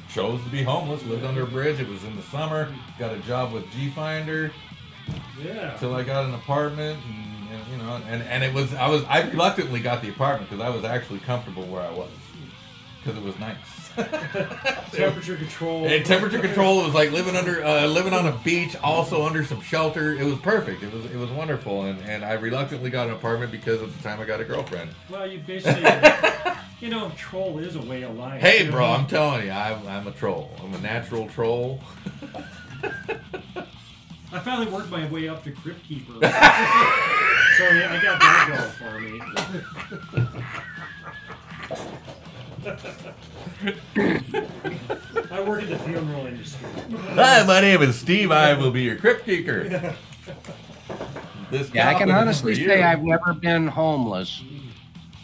[0.09, 1.05] chose to be homeless.
[1.05, 1.79] Lived under a bridge.
[1.79, 2.75] It was in the summer.
[2.99, 4.51] Got a job with G Finder
[5.43, 8.89] yeah, till I got an apartment, and, and you know, and and it was I
[8.89, 12.11] was I reluctantly got the apartment because I was actually comfortable where I was
[13.09, 13.57] because it was nice.
[14.93, 15.87] temperature control.
[15.87, 16.81] And temperature control.
[16.81, 20.13] It was like living under, uh, living on a beach, also under some shelter.
[20.13, 20.83] It was perfect.
[20.83, 21.85] It was, it was wonderful.
[21.85, 24.91] And, and I reluctantly got an apartment because at the time I got a girlfriend.
[25.09, 25.91] Well, you basically,
[26.81, 28.43] you know, troll is a way of life.
[28.43, 28.93] Hey, you bro, know?
[28.93, 30.51] I'm telling you, I'm, I'm a troll.
[30.63, 31.81] I'm a natural troll.
[34.31, 36.13] I finally worked my way up to Crypt Keeper.
[36.13, 40.65] so I got that going for me.
[45.31, 46.69] I work in the funeral industry.
[47.15, 48.31] Hi, my name is Steve.
[48.31, 49.95] I will be your crypt keeper.
[51.51, 52.83] This Yeah, I can coffin honestly for say.
[52.83, 54.43] I've never been homeless.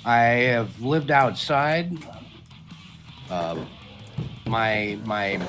[0.04, 1.92] I have lived outside.
[3.30, 3.64] Uh,
[4.46, 5.40] my my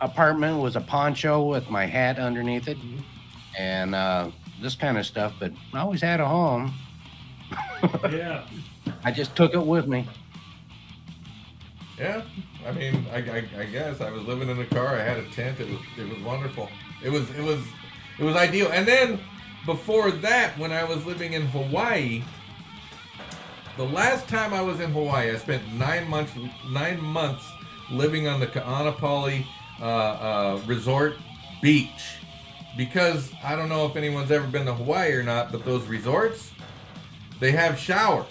[0.00, 2.78] apartment was a poncho with my hat underneath it,
[3.56, 5.34] and uh, this kind of stuff.
[5.38, 6.74] But I always had a home.
[8.10, 8.46] Yeah.
[9.04, 10.08] I just took it with me.
[11.98, 12.22] Yeah,
[12.66, 14.96] I mean, I, I, I guess I was living in a car.
[14.96, 15.60] I had a tent.
[15.60, 16.68] It was it was wonderful.
[17.04, 17.60] It was it was
[18.18, 18.70] it was ideal.
[18.72, 19.20] And then
[19.64, 22.22] before that, when I was living in Hawaii,
[23.76, 26.32] the last time I was in Hawaii, I spent nine months
[26.68, 27.44] nine months
[27.90, 29.44] living on the Ka'anapali
[29.80, 31.16] uh, uh, Resort
[31.62, 32.18] Beach
[32.76, 36.50] because I don't know if anyone's ever been to Hawaii or not, but those resorts
[37.40, 38.26] they have showers.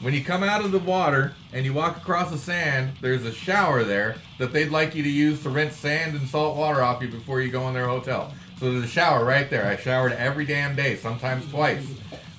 [0.00, 3.32] When you come out of the water and you walk across the sand, there's a
[3.32, 7.00] shower there that they'd like you to use to rinse sand and salt water off
[7.00, 8.32] you before you go in their hotel.
[8.58, 9.66] So there's a shower right there.
[9.66, 11.86] I showered every damn day, sometimes twice.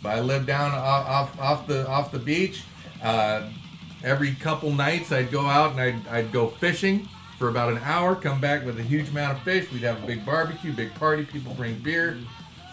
[0.03, 2.63] But I lived down off, off, off the off the beach.
[3.01, 3.49] Uh,
[4.03, 8.15] every couple nights, I'd go out and I'd, I'd go fishing for about an hour.
[8.15, 9.71] Come back with a huge amount of fish.
[9.71, 11.25] We'd have a big barbecue, big party.
[11.25, 12.17] People bring beer.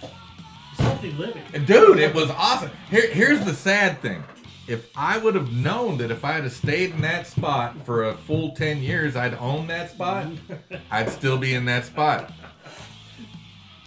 [0.02, 1.42] It's healthy living.
[1.64, 2.70] Dude, it was awesome.
[2.90, 4.22] Here, here's the sad thing.
[4.68, 8.14] If I would have known that if I had stayed in that spot for a
[8.14, 10.26] full 10 years, I'd own that spot,
[10.90, 12.32] I'd still be in that spot.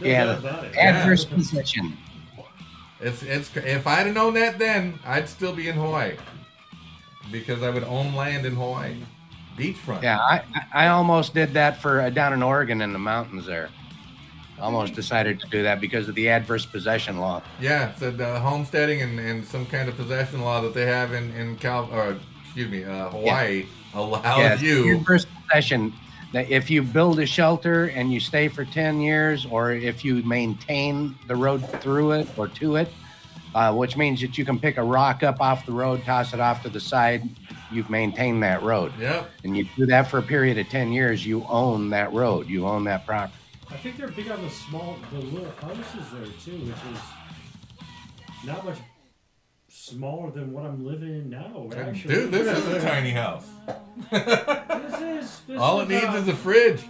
[0.01, 0.76] No Yeah, doubt about it.
[0.76, 1.97] Adverse possession.
[2.99, 6.15] It's it's if I'd have known that then, I'd still be in Hawaii.
[7.32, 8.95] Because I would own land in Hawaii.
[9.57, 10.03] Beachfront.
[10.03, 13.45] Yeah, I, I I almost did that for uh, down in Oregon in the mountains
[13.45, 13.69] there.
[14.60, 17.41] Almost decided to do that because of the adverse possession law.
[17.60, 21.32] Yeah, so the homesteading and, and some kind of possession law that they have in
[21.36, 24.97] in Cal or excuse me uh, Hawaii allows Yes, you.
[24.97, 25.93] adverse possession.
[26.34, 30.16] That if you build a shelter and you stay for ten years, or if you
[30.24, 32.89] maintain the road through it or to it,
[33.53, 36.41] uh, which means that you can pick a rock up off the road, toss it
[36.41, 37.24] off to the side.
[37.72, 39.30] You've maintained that road, Yep.
[39.45, 41.26] and you do that for a period of ten years.
[41.26, 42.49] You own that road.
[42.49, 43.34] You own that property.
[43.76, 48.63] I think they're big on the small, the little houses there too, which is not
[48.63, 48.78] much
[49.67, 51.67] smaller than what I'm living in now.
[51.76, 53.45] Actually, Dude, this is a tiny house.
[54.11, 55.41] This is.
[55.47, 56.84] This All is it needs about- is a fridge.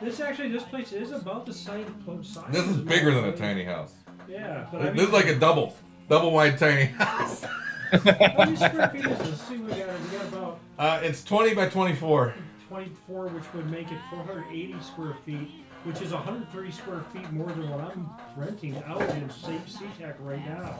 [0.00, 1.84] This actually, this place is about the size.
[2.22, 3.92] size This is bigger than a tiny house.
[4.28, 5.74] Yeah, but I mean, This is like a double,
[6.08, 7.42] double wide tiny house.
[7.42, 7.98] how
[8.38, 9.40] many square feet is this?
[9.42, 12.32] See, we got we got about Uh, it's 20 by 24.
[12.68, 15.50] 24, which would make it 480 square feet,
[15.84, 20.44] which is 130 square feet more than what I'm renting out in Safe SeaTac right
[20.46, 20.74] now.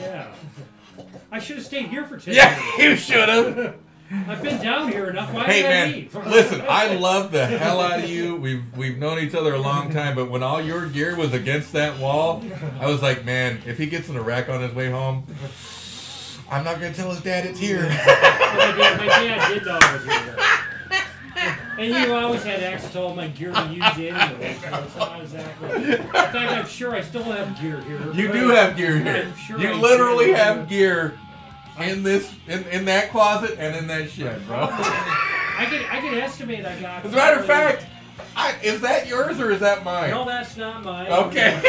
[0.00, 0.28] Yeah.
[1.30, 2.78] I should have stayed here for 10 Yeah, years.
[2.78, 3.74] you should have.
[4.26, 5.30] I've been down here enough.
[5.34, 6.14] Why Hey did I man, leave?
[6.26, 8.36] listen, I love the hell out of you.
[8.36, 11.72] We've we've known each other a long time, but when all your gear was against
[11.72, 12.42] that wall,
[12.80, 15.26] I was like, man, if he gets in a wreck on his way home,
[16.50, 17.82] I'm not gonna tell his dad it's here.
[17.82, 20.36] my, dad, my dad did know I was here.
[21.78, 25.20] And you always had access to all my gear to use anyway, so it's not
[25.20, 25.68] exactly.
[25.92, 28.12] In fact, I'm sure I still have gear here.
[28.12, 29.32] You do have gear here.
[29.46, 30.34] Sure You I literally do.
[30.34, 31.16] have gear
[31.80, 34.68] in this in, in that closet and in that shed, bro.
[34.70, 37.04] I can I can estimate I got.
[37.04, 37.86] As a matter of fact,
[38.36, 40.10] I, is that yours or is that mine?
[40.10, 41.10] No, that's not mine.
[41.10, 41.60] Okay.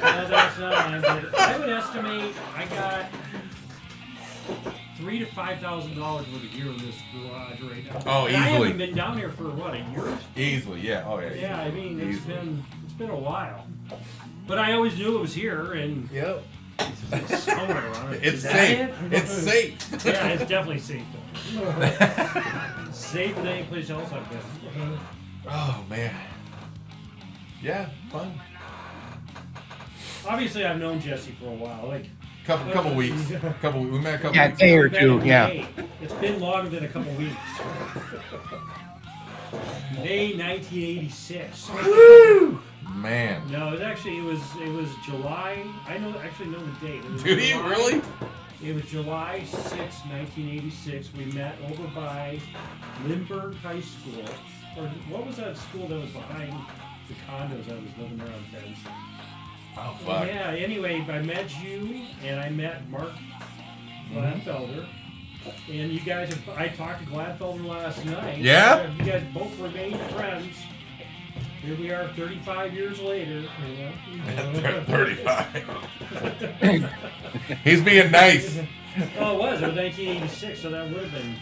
[0.00, 1.04] No, that's not mine.
[1.38, 3.06] I would estimate I got
[4.96, 8.00] three to five thousand dollars worth of gear in this garage right now.
[8.06, 10.18] Oh, And I haven't been down here for what a year.
[10.36, 11.04] Easily, yeah.
[11.06, 11.34] Oh yeah.
[11.34, 12.34] Yeah, I mean it's Easily.
[12.34, 13.66] been it's been a while.
[14.46, 16.42] But I always knew it was here, and Yep.
[17.12, 18.24] it's somewhere around it.
[18.24, 18.78] It's safe.
[18.80, 19.12] it?
[19.12, 20.04] It's safe.
[20.04, 21.04] Yeah, it's definitely safe.
[21.54, 22.90] Though.
[22.92, 24.98] safe than any place else I've been.
[25.48, 26.14] Oh man.
[27.62, 28.38] Yeah, fun.
[30.28, 31.86] Obviously, I've known Jesse for a while.
[31.88, 32.06] Like
[32.46, 33.32] Couple couple weeks.
[33.60, 34.58] Couple we met a couple Yeah, weeks.
[34.58, 35.20] day or two.
[35.24, 35.46] Yeah.
[35.48, 35.68] May.
[36.00, 37.34] It's been longer than a couple weeks.
[40.02, 41.70] May 1986.
[41.84, 42.60] Woo!
[42.94, 43.42] Man.
[43.50, 45.64] No, it actually it was it was July.
[45.88, 47.04] I know actually know the date.
[47.04, 48.02] It was Do you July- really?
[48.64, 51.10] It was July 6, 1986.
[51.18, 52.40] We met over by
[53.06, 54.24] Lindbergh High School.
[54.78, 56.54] Or what was that school that was behind
[57.08, 58.76] the condos I was living around then?
[59.78, 60.26] Oh fuck.
[60.26, 64.18] Yeah, anyway, I met you and I met Mark mm-hmm.
[64.18, 64.86] Gladfelder.
[65.68, 68.38] And you guys, have, I talked to Gladfelder last night.
[68.38, 68.92] Yeah?
[68.94, 70.56] You guys both remained friends.
[71.62, 73.44] Here we are 35 years later.
[73.66, 74.16] You
[74.62, 74.84] know?
[74.86, 75.64] 35.
[77.64, 78.58] He's being nice.
[79.18, 79.62] Oh, it was.
[79.62, 81.36] It was 1986, so that would have been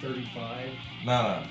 [0.00, 0.70] 35.
[1.04, 1.42] No, no.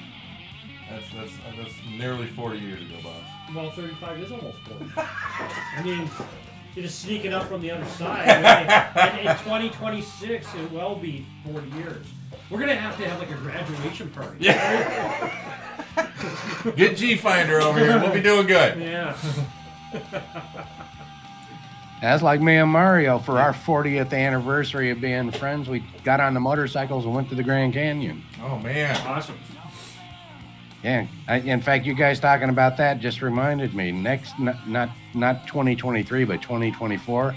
[0.89, 3.23] That's that's that's nearly 40 years ago, boss.
[3.53, 4.85] Well, 35 is almost 40.
[4.97, 6.09] I mean,
[6.75, 8.27] you're just sneaking up from the other side.
[8.27, 12.05] And in 2026, it will be 40 years.
[12.49, 14.37] We're going to have to have like a graduation party.
[14.39, 15.63] Yeah.
[16.75, 17.99] Get G Finder over here.
[17.99, 18.77] We'll be doing good.
[18.87, 19.17] Yeah.
[22.01, 25.67] That's like me and Mario for our 40th anniversary of being friends.
[25.67, 28.23] We got on the motorcycles and went to the Grand Canyon.
[28.43, 28.95] Oh man.
[29.07, 29.35] Awesome.
[30.83, 31.07] Yeah.
[31.27, 33.91] I, in fact, you guys talking about that just reminded me.
[33.91, 37.35] Next, not not, not 2023, but 2024,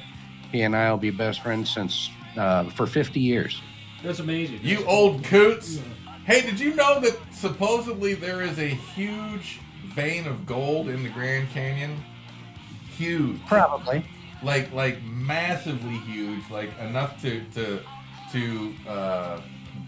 [0.53, 3.61] he and I will be best friends since uh, for 50 years.
[4.03, 4.61] That's amazing.
[4.63, 5.81] You old coots.
[6.25, 9.61] Hey, did you know that supposedly there is a huge
[9.95, 12.03] vein of gold in the Grand Canyon?
[12.97, 13.45] Huge.
[13.47, 14.05] Probably.
[14.43, 17.81] like like massively huge, like enough to to
[18.33, 19.41] to uh,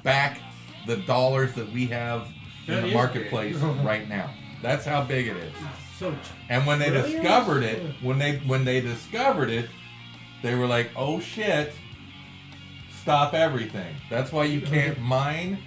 [0.02, 0.40] back
[0.86, 2.26] the dollars that we have
[2.66, 3.76] in That the marketplace big.
[3.84, 4.30] right now.
[4.62, 5.52] That's how big it is.
[5.98, 6.14] So,
[6.48, 7.12] And when they Really?
[7.12, 9.68] discovered it, when they when they discovered it,
[10.42, 11.72] they were like, "Oh shit!
[13.02, 15.58] Stop everything." That's why you can't mine,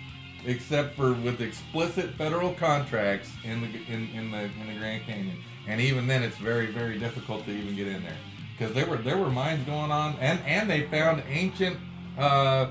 [0.46, 5.38] except for with explicit federal contracts in the in, in the in the Grand Canyon.
[5.68, 8.18] And even then, it's very very difficult to even get in there
[8.58, 11.78] because there were there were mines going on, and and they found ancient.
[12.18, 12.70] Uh,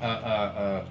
[0.00, 0.84] uh, uh, uh,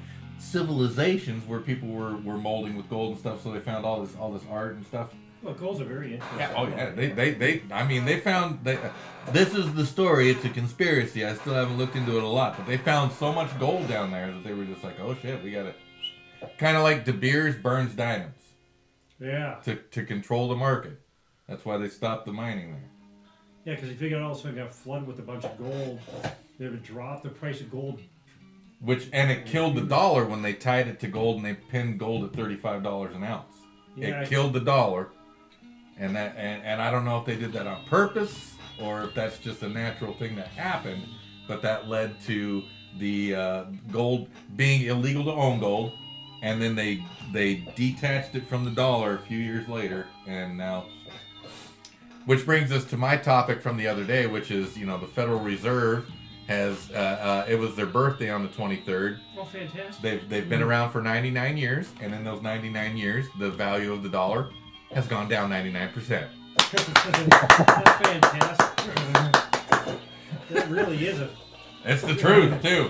[0.45, 4.15] civilizations where people were, were molding with gold and stuff so they found all this
[4.19, 5.09] all this art and stuff
[5.41, 6.39] well, goals are very interesting.
[6.39, 6.89] yeah, oh yeah.
[6.89, 7.61] They, they, they.
[7.71, 8.63] I mean, they found.
[8.63, 8.79] They,
[9.31, 10.31] this is the story.
[10.31, 11.23] It's a conspiracy.
[11.23, 14.09] I still haven't looked into it a lot, but they found so much gold down
[14.09, 15.75] there that they were just like, oh shit, we got it.
[16.57, 18.39] Kind of like De Beers burns diamonds
[19.19, 19.57] Yeah.
[19.65, 20.99] to, to control the market.
[21.47, 22.89] That's why they stopped the mining there.
[23.65, 25.55] Yeah, because if you got all of a sudden got flooded with a bunch of
[25.59, 25.99] gold,
[26.57, 27.99] they would drop the price of gold.
[28.79, 31.99] Which and it killed the dollar when they tied it to gold and they pinned
[31.99, 33.55] gold at thirty-five dollars an ounce.
[33.95, 35.09] Yeah, it killed the dollar,
[35.97, 39.13] and that and, and I don't know if they did that on purpose or if
[39.13, 41.03] that's just a natural thing that happened,
[41.47, 42.63] but that led to
[42.99, 45.93] the uh, gold being illegal to own gold,
[46.41, 50.85] and then they they detached it from the dollar a few years later, and now.
[52.25, 55.07] Which brings us to my topic from the other day, which is you know the
[55.07, 56.09] Federal Reserve
[56.47, 60.01] has uh, uh, it was their birthday on the 23rd Oh, fantastic!
[60.01, 64.01] They've they've been around for 99 years, and in those 99 years, the value of
[64.03, 64.49] the dollar
[64.93, 66.27] has gone down 99 percent.
[66.57, 66.69] That's
[68.07, 69.99] fantastic.
[70.51, 71.29] that really is a.
[71.83, 72.89] It's the truth too.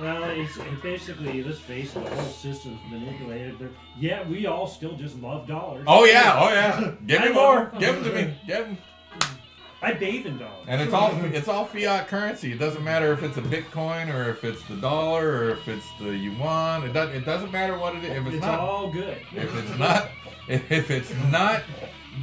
[0.00, 3.58] Well, it's it basically let's face it, the whole system's manipulated.
[3.58, 5.84] But yeah, we all still just love dollars.
[5.86, 6.94] Oh yeah, oh yeah.
[7.06, 7.66] Give me more.
[7.66, 7.78] them.
[7.80, 8.34] Give them to me.
[8.46, 8.78] Give 'em.
[9.82, 10.64] I bathe in dollars.
[10.68, 12.52] And it's all it's all fiat currency.
[12.52, 15.86] It doesn't matter if it's a Bitcoin or if it's the dollar or if it's
[16.00, 16.84] the yuan.
[16.84, 18.10] It doesn't it doesn't matter what it is.
[18.16, 19.18] If it's, It's not all good.
[19.34, 20.08] if it's not
[20.48, 21.62] if it's not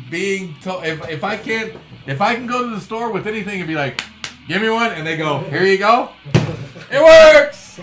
[0.09, 1.73] being told if, if I can't
[2.07, 4.01] if I can go to the store with anything and be like,
[4.47, 6.09] give me one, and they go, here you go,
[6.91, 7.79] it works.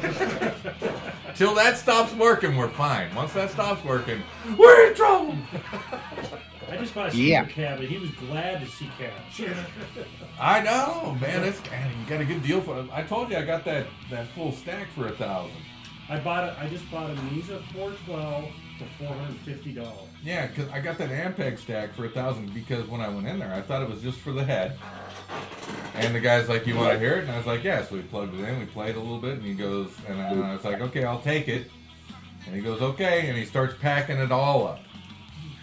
[1.35, 3.15] Till that stops working, we're fine.
[3.15, 4.23] Once that stops working,
[4.59, 5.37] we're in trouble.
[6.71, 7.43] I just bought a Yeah.
[7.43, 9.41] super cab, and he was glad to see cash.
[10.41, 11.45] I know, man.
[11.45, 12.87] It's man, you got a good deal for it.
[12.93, 15.57] I told you I got that that full stack for a thousand.
[16.09, 18.45] I bought a, I just bought a Mesa 412
[18.79, 20.09] for four hundred fifty dollars.
[20.23, 23.39] Yeah, because I got that Ampeg stack for a thousand because when I went in
[23.39, 24.79] there, I thought it was just for the head.
[25.95, 27.95] And the guy's like, "You want to hear it?" And I was like, "Yeah." So
[27.97, 30.65] we plugged it in, we played a little bit, and he goes, and I was
[30.65, 31.71] like, "Okay, I'll take it."
[32.47, 34.81] And he goes, "Okay," and he starts packing it all up.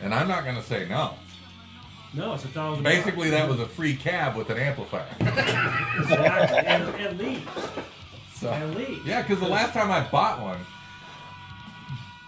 [0.04, 1.14] And I'm not gonna say no.
[2.14, 2.84] No, it's a thousand.
[2.84, 5.08] Basically, that was a free cab with an amplifier.
[5.20, 7.48] exactly at, at least.
[8.36, 9.06] So At least.
[9.06, 10.60] yeah, because the last time I bought one,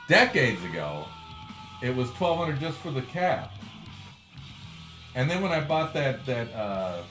[0.08, 1.06] decades ago,
[1.84, 3.50] it was twelve hundred just for the cab.
[5.14, 7.02] And then when I bought that that uh,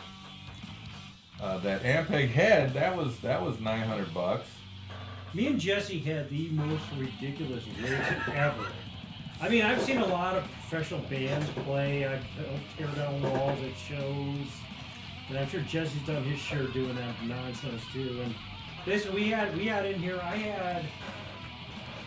[1.42, 4.48] uh, that Ampeg head, that was that was nine hundred bucks.
[5.34, 8.66] Me and Jesse had the most ridiculous rigs ever.
[9.44, 12.06] I mean, I've seen a lot of professional bands play.
[12.06, 12.24] I've
[12.78, 14.48] tear down walls at shows.
[15.28, 18.22] And I'm sure Jesse's done his share doing that nonsense too.
[18.24, 18.34] And
[18.86, 20.18] this we had we had in here.
[20.22, 20.86] I had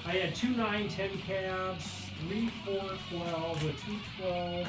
[0.07, 4.67] I had two nine ten cabs, three four twelve, a two twelve,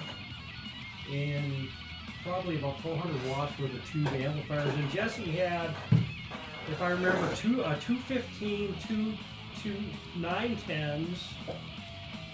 [1.10, 1.68] and
[2.22, 4.74] probably about 400 watts worth of tube amplifiers.
[4.74, 5.70] And Jesse had
[6.70, 9.14] if I remember, two uh, 215, two,
[9.62, 9.74] two
[10.18, 11.16] 910s,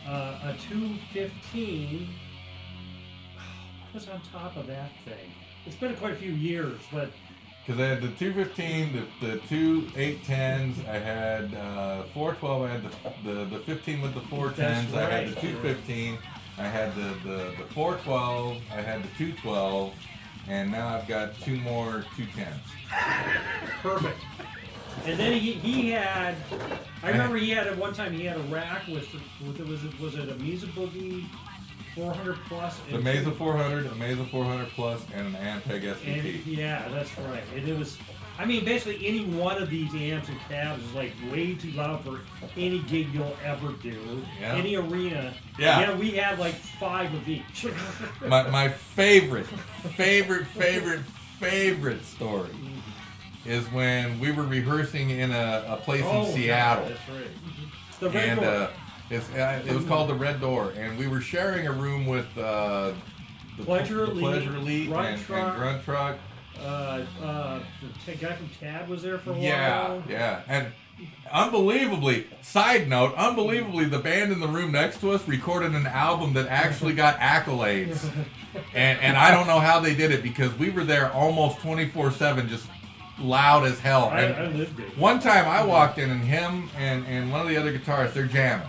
[0.07, 2.09] uh, a 215.
[3.37, 5.31] What was on top of that thing?
[5.67, 7.11] It's been quite a few years, but
[7.65, 12.83] Because I had the 215, the, the two 810s, I had uh, 412, I had
[12.83, 16.19] the, the, the 15 with the 410s, That's I had the 215,
[16.59, 19.95] I had the, the, the 412, I had the 212,
[20.49, 22.59] and now I've got two more 210s.
[23.83, 24.19] perfect.
[25.05, 26.35] And then he, he had,
[27.03, 29.07] I remember he had at one time he had a rack with,
[29.47, 31.25] with it was it was it a Mesa Boogie
[31.95, 32.77] 400 plus.
[32.91, 36.41] The Mesa 400, a Mesa 400 Plus, and an Ampeg And SVT.
[36.47, 37.43] yeah, that's right.
[37.55, 37.99] And it was,
[38.39, 42.03] I mean, basically any one of these amps and cabs is like way too loud
[42.05, 42.21] for
[42.57, 44.25] any gig you'll ever do.
[44.41, 44.55] Yeah.
[44.55, 45.35] Any arena.
[45.59, 45.97] Yeah.
[45.97, 47.67] we had like five of each.
[48.27, 51.03] My, my favorite, favorite, favorite,
[51.39, 52.51] favorite story
[53.45, 56.89] is when we were rehearsing in a, a place Oh, in Seattle.
[56.89, 57.27] That's right.
[58.01, 58.51] The red and door.
[58.51, 58.71] uh,
[59.11, 62.27] it's, uh, it was called the Red Door, and we were sharing a room with
[62.39, 62.93] uh,
[63.59, 65.57] the Pleasure the Pleasure Elite, Grunt and, and Truck.
[65.59, 66.17] Gruntruck.
[66.61, 67.61] uh, uh,
[68.07, 70.03] the guy from Tad was there for a Yeah, while.
[70.09, 70.69] yeah, and
[71.33, 76.33] unbelievably, side note, unbelievably, the band in the room next to us recorded an album
[76.35, 78.05] that actually got accolades,
[78.75, 81.89] and and I don't know how they did it because we were there almost twenty
[81.89, 82.67] four seven, just
[83.19, 84.09] loud as hell.
[84.13, 84.97] I, I lived it.
[84.99, 88.27] one time I walked in and him and and one of the other guitarists they're
[88.27, 88.69] jamming.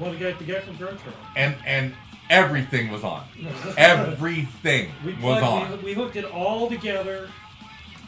[0.00, 0.94] Well, the guy, the guy from Truck.
[1.36, 1.94] and and
[2.30, 3.24] everything was on.
[3.78, 5.78] Everything We, was plugged, on.
[5.78, 7.28] we, we hooked it all together.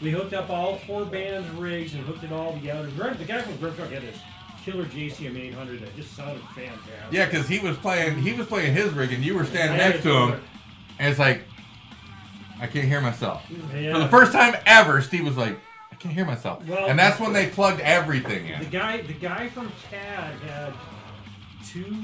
[0.02, 2.86] We hooked up all four bands' rigs and hooked it all together.
[3.18, 4.18] The guy from Gruntruck had this
[4.64, 6.80] killer JCM 800 that just sounded fantastic.
[7.10, 10.02] Yeah, because he was playing he was playing his rig and you were standing next
[10.02, 10.40] to him,
[10.98, 11.42] and it's like
[12.60, 13.42] I can't hear myself.
[13.74, 13.92] Yeah.
[13.94, 15.58] For the first time ever, Steve was like,
[15.90, 18.60] I can't hear myself, Well- and that's when they plugged everything in.
[18.60, 20.72] The guy, the guy from Tad had
[21.66, 21.94] two,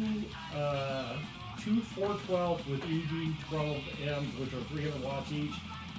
[0.55, 1.17] uh,
[1.63, 5.53] two 412 with ED12 M's, which are 300 watts each,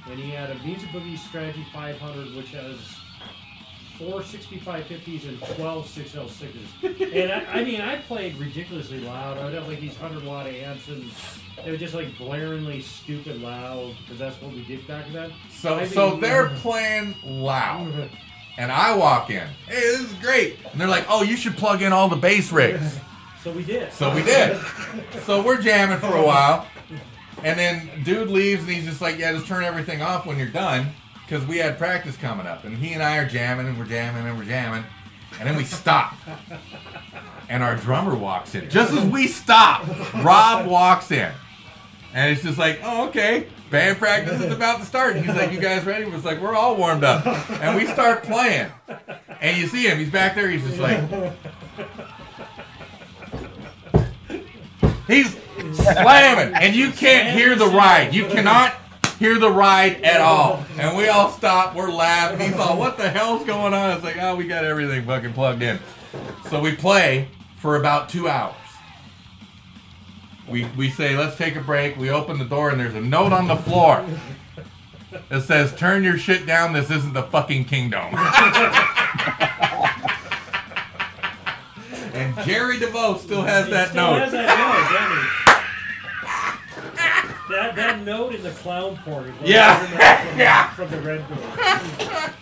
[0.10, 2.78] and he had a Mesa Boogie Strategy 500, which has
[3.98, 7.14] four 6550s and 12 6L6s.
[7.14, 9.38] and I, I mean, I played ridiculously loud.
[9.38, 11.10] I would have like these 100 watt amps, and
[11.64, 15.34] they were just like blaringly stupid loud because that's what we did back then.
[15.52, 18.10] So I so they're playing loud.
[18.60, 19.48] And I walk in.
[19.68, 20.58] Hey, this is great.
[20.72, 22.98] And they're like, oh, you should plug in all the bass rigs.
[23.44, 23.94] So we did.
[23.94, 24.60] So we did.
[25.26, 26.68] So we're jamming for a while.
[27.44, 30.50] And then dude leaves and he's just like, yeah, just turn everything off when you're
[30.50, 30.88] done.
[31.28, 32.64] Because we had practice coming up.
[32.64, 34.86] And he and I are jamming and we're jamming and we're jamming.
[35.40, 36.16] And then we stop.
[37.50, 38.70] And our drummer walks in.
[38.70, 39.86] Just as we stop,
[40.24, 41.32] Rob walks in.
[42.14, 43.48] And it's just like, oh, okay.
[43.70, 45.18] Band practice is about to start.
[45.18, 46.06] And he's like, you guys ready?
[46.06, 47.28] We're like, we're all warmed up.
[47.62, 48.72] And we start playing.
[49.42, 49.98] And you see him.
[49.98, 50.50] He's back there.
[50.50, 51.02] He's just like,
[55.08, 55.38] He's
[55.74, 58.14] slamming, and you can't hear the ride.
[58.14, 58.76] You cannot
[59.20, 60.64] hear the ride at all.
[60.78, 61.76] And we all stop.
[61.76, 62.40] We're laughing.
[62.40, 65.62] He's all, "What the hell's going on?" It's like, "Oh, we got everything fucking plugged
[65.64, 65.80] in."
[66.50, 68.56] So we play for about two hours.
[70.48, 73.34] We we say, "Let's take a break." We open the door, and there's a note
[73.34, 74.06] on the floor.
[75.32, 76.74] It says, "Turn your shit down.
[76.74, 78.14] This isn't the fucking kingdom."
[82.14, 84.22] and Jerry DeVoe still has that still note.
[84.22, 85.47] has that note?
[87.50, 89.34] That, that note in the clown porn.
[89.44, 89.78] Yeah.
[89.86, 90.70] From, Yeah.
[90.72, 91.38] From the Red Door.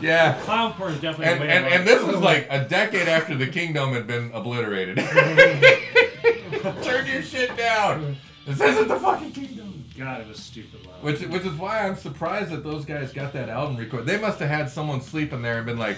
[0.00, 0.38] Yeah.
[0.42, 3.92] Clown porn is definitely And, and, and this was like a decade after the kingdom
[3.94, 4.98] had been obliterated.
[6.82, 8.16] Turn your shit down.
[8.46, 9.84] This isn't the fucking kingdom.
[9.96, 11.02] God, it was stupid loud.
[11.02, 14.06] Which, which is why I'm surprised that those guys got that album recorded.
[14.06, 15.96] They must have had someone sleeping there and been like,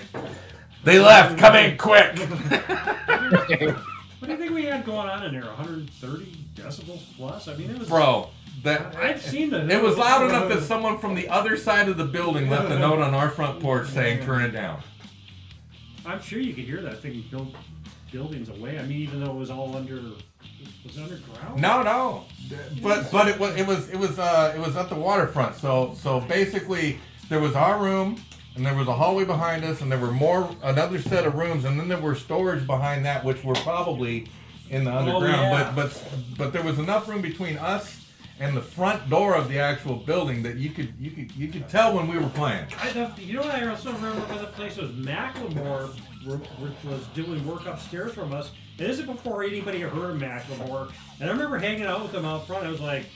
[0.85, 2.17] they left, come in quick.
[2.19, 5.45] What do you think we had going on in there?
[5.45, 7.49] 130 decibels plus?
[7.49, 7.89] I mean, it was.
[7.89, 8.31] Bro,
[8.63, 9.67] that I've seen the.
[9.69, 12.79] it was loud enough that someone from the other side of the building left a
[12.79, 14.83] note on our front porch saying, turn it down.
[16.05, 17.55] I'm sure you could hear that thing built
[18.11, 18.79] buildings away.
[18.79, 19.97] I mean, even though it was all under.
[20.85, 21.61] Was it underground?
[21.61, 22.25] No, no.
[22.83, 25.57] But but it was it was it was uh it was at the waterfront.
[25.57, 26.99] So so basically
[27.29, 28.21] there was our room
[28.57, 31.65] and there was a hallway behind us and there were more another set of rooms
[31.65, 34.27] and then there were storage behind that which were probably
[34.71, 35.51] in the oh, underground.
[35.51, 35.73] yeah.
[35.75, 36.05] But but
[36.37, 38.05] but there was enough room between us
[38.41, 41.69] and the front door of the actual building that you could you could you could
[41.69, 42.67] tell when we were playing.
[42.79, 45.89] I you know what I also remember was a place was Macklemore,
[46.27, 48.51] which was doing work upstairs from us.
[48.79, 50.93] And this is before anybody heard of Macklemore.
[51.21, 52.65] And I remember hanging out with them out front.
[52.65, 53.07] I was like,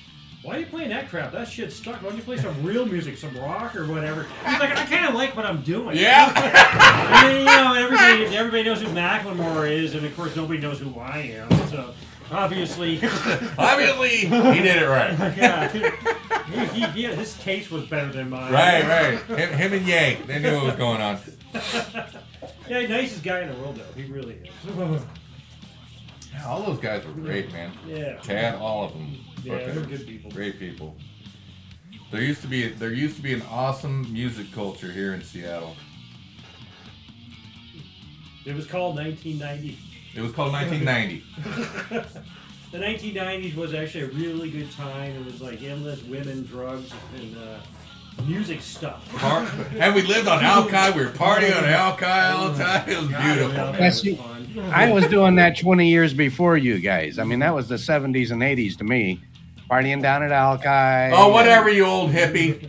[0.42, 1.32] "Why are you playing that crap?
[1.32, 2.02] That shit's stuck.
[2.02, 5.06] Why don't you play some real music, some rock or whatever?" He's like, "I kind
[5.06, 6.32] of like what I'm doing." Yeah.
[6.34, 10.80] I mean, you know, everybody everybody knows who Macklemore is, and of course nobody knows
[10.80, 11.50] who I am.
[11.68, 11.94] So
[12.30, 12.96] obviously,
[13.58, 15.12] Obviously he did it right.
[15.36, 18.52] yeah, he, he, he, his taste was better than mine.
[18.52, 19.38] Right, right.
[19.38, 21.18] Him, him and Yang, they knew what was going on.
[22.68, 24.00] Yeah, nicest guy in the world though.
[24.00, 25.02] He really is.
[26.32, 27.72] Yeah, all those guys were great, man.
[27.86, 28.16] Yeah.
[28.20, 29.16] Chad, all of them.
[29.42, 30.30] Yeah, Fucking they're good people.
[30.30, 30.96] Great people.
[32.10, 35.76] There used to be there used to be an awesome music culture here in Seattle.
[38.44, 39.78] It was called 1990.
[40.14, 42.20] It was called 1990.
[42.72, 45.14] The 1990s was actually a really good time.
[45.14, 49.06] It was like endless women, drugs, and uh, music stuff.
[49.14, 50.98] Par- and we lived on Alki.
[50.98, 52.88] We were partying on Alki all the time.
[52.88, 53.52] It was beautiful.
[53.52, 54.18] Yeah, was you-
[54.72, 57.18] I was doing that 20 years before you guys.
[57.18, 59.20] I mean, that was the 70s and 80s to me.
[59.72, 61.16] Partying down at Alki.
[61.16, 62.68] Oh, whatever, you old hippie.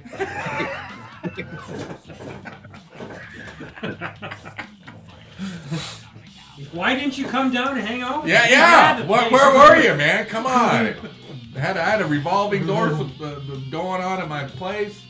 [6.72, 8.26] Why didn't you come down and hang out?
[8.26, 8.99] Yeah, yeah.
[8.99, 10.28] You Where, where were you, man?
[10.28, 10.95] Come on.
[11.58, 13.36] I had, I had a revolving door uh,
[13.70, 15.01] going on at my place.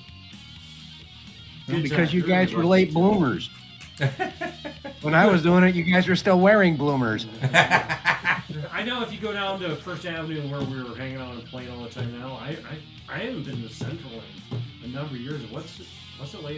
[1.68, 3.52] Good Because you guys were late bloomers.
[5.04, 7.28] When I was doing it, you guys were still wearing bloomers.
[8.72, 11.46] I know if you go down to First Avenue where we were hanging out and
[11.46, 12.58] playing all the time now, I
[13.10, 14.12] I, I haven't been to Central
[14.52, 15.42] in a number of years.
[15.52, 15.88] What's it,
[16.18, 16.56] what's it like?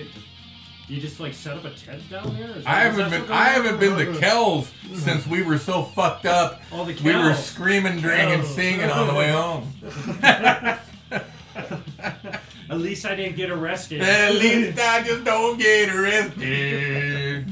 [0.88, 2.48] Do you just like set up a tent down there?
[2.48, 6.62] that- I haven't been I haven't been to Kells since we were so fucked up.
[6.72, 7.04] Oh, the Kells.
[7.04, 9.74] We were screaming, drinking, singing on the way home.
[12.68, 14.02] At least I didn't get arrested.
[14.02, 17.46] At least I just don't get arrested.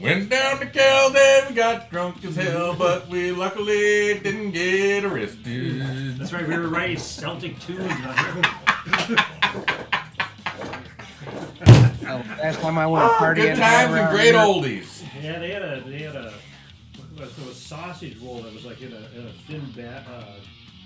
[0.00, 6.18] Went down to Kells and got drunk as hell, but we luckily didn't get arrested.
[6.18, 6.46] That's right.
[6.48, 7.92] We were writing Celtic tunes.
[12.02, 13.34] Oh, Last time I went Oh, partying.
[13.36, 15.02] good times and great here- oldies.
[15.22, 16.32] yeah, they had a they had a
[17.16, 20.24] there was sausage roll that was like in a, in a thin bat, uh,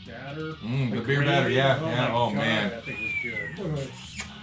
[0.07, 0.55] batter.
[0.55, 1.25] Mm, the like beer gravy.
[1.31, 2.71] batter, yeah, oh yeah, my oh, God, man.
[2.71, 3.91] That thing was good.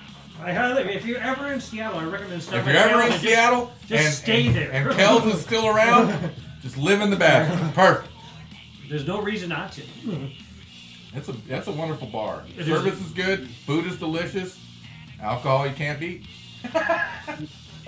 [0.44, 4.04] I highly, if you're ever in Seattle, I recommend If you're ever in Seattle just
[4.04, 4.72] and, stay and, there.
[4.72, 6.32] and Kells is still around,
[6.62, 7.72] just live in the bathroom.
[7.74, 8.08] Perfect.
[8.90, 9.82] There's no reason not to.
[11.14, 12.44] That's a that's a wonderful bar.
[12.58, 12.68] It is.
[12.68, 14.58] Service is good, food is delicious,
[15.22, 16.26] alcohol you can't beat.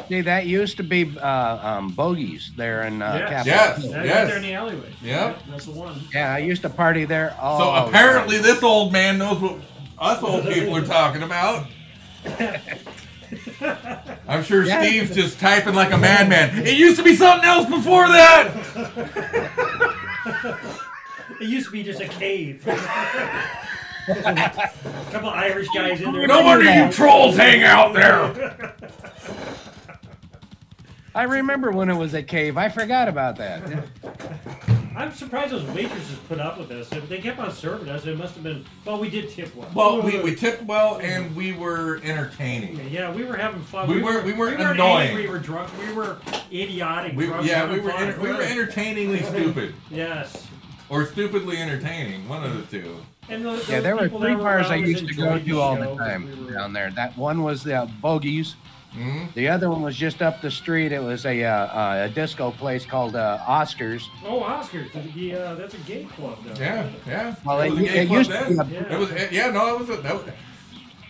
[0.09, 3.29] See, that used to be uh, um, bogeys there in uh, Yes.
[3.29, 3.81] Capitol Yes.
[3.83, 3.91] Hill.
[3.91, 4.15] That's Yes.
[4.17, 4.93] right there in the alleyway.
[5.03, 5.39] Yep.
[5.49, 6.01] That's the one.
[6.13, 7.35] Yeah, I used to party there.
[7.39, 9.57] Oh, So apparently this old man knows what
[9.99, 11.65] us old people are talking about.
[14.27, 14.81] I'm sure Yeah.
[14.83, 16.65] Steve's just typing like a madman.
[16.65, 18.51] It used to be something else before that.
[21.41, 22.65] It used to be just a cave.
[22.67, 22.73] a
[25.11, 26.27] couple Irish guys in there.
[26.27, 28.75] No wonder you trolls hang out there.
[31.15, 32.57] I remember when it was a cave.
[32.57, 33.61] I forgot about that.
[34.95, 36.91] I'm surprised those waitresses put up with us.
[36.91, 38.63] If they kept on serving us, it must have been.
[38.85, 39.69] Well, we did tip well.
[39.73, 42.79] Well, we, we tipped well and we were entertaining.
[42.91, 43.89] Yeah, we were having fun.
[43.89, 45.07] We weren't- we weren't weren't annoying.
[45.09, 45.69] angry, We were drunk.
[45.79, 46.17] We were
[46.51, 47.15] idiotic.
[47.15, 48.03] We, drunk, yeah, we having were fun.
[48.09, 50.47] enter- we were entertainingly stupid Yes.
[50.89, 52.97] or stupidly entertaining, one of the two.
[53.29, 55.13] And those, Yeah, those there were people that three bars I around us used to
[55.15, 56.91] go enjoyed to all the show, time we were- down there.
[56.91, 58.55] That one was the uh, Bogies.
[58.93, 60.91] Hmm The other one was just up the street.
[60.91, 64.03] It was a uh, uh, a disco place called uh, Oscars.
[64.25, 64.91] Oh, Oscars.
[65.15, 66.53] The, uh, that's a gay club now.
[66.59, 67.35] Yeah, yeah.
[67.45, 68.93] Well, It it, was a gay it club used to be a, Yeah.
[68.93, 70.25] It was, yeah, no, it was a, that was,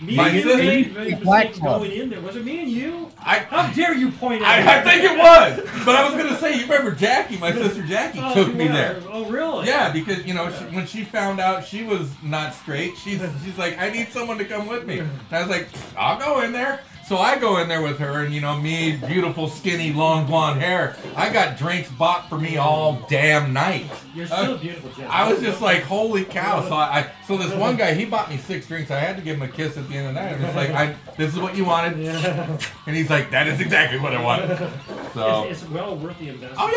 [0.01, 1.79] Me My and you sister- made Big mistakes Black Club.
[1.81, 2.19] going in there.
[2.21, 3.09] Was it me and you?
[3.19, 4.47] I, How dare you point out?
[4.49, 7.84] I, I think it was, but I was gonna say, you remember Jackie, my sister
[7.84, 8.73] Jackie, Oh, took me yeah.
[8.73, 9.01] there.
[9.09, 9.67] Oh, really?
[9.67, 13.57] Yeah, because you know she, when she found out she was not straight, she's she's
[13.57, 14.99] like, I need someone to come with me.
[14.99, 16.81] And I was like, I'll go in there.
[17.06, 20.62] So I go in there with her, and you know me, beautiful, skinny, long blonde
[20.62, 20.95] hair.
[21.18, 23.91] I got drinks bought for me all damn night.
[24.16, 25.10] You're still uh, beautiful, Jeff.
[25.12, 26.62] I was just like, holy cow!
[26.68, 28.89] So I, I so this one guy, he bought me six drinks.
[28.89, 30.34] I had to give him a kiss at the end of the night.
[30.36, 32.58] And it's like, I, this is what you wanted, Yeah.
[32.88, 34.58] and he's like, that is exactly what I wanted.
[35.14, 35.43] So.
[35.49, 36.56] It's, it's well worth the investment.
[36.58, 36.70] Oh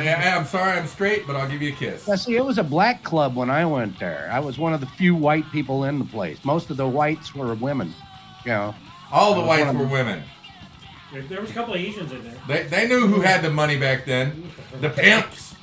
[0.00, 2.06] yeah, I- I'm sorry I'm straight, but I'll give you a kiss.
[2.06, 4.30] Now, see, it was a black club when I went there.
[4.32, 6.44] I was one of the few white people in the place.
[6.44, 7.92] Most of the whites were women.
[8.44, 8.74] You know,
[9.12, 10.22] All the whites were women.
[11.12, 12.34] There- There was a couple of Asians in there.
[12.48, 14.50] They, they knew who had the money back then.
[14.80, 15.54] The pimps.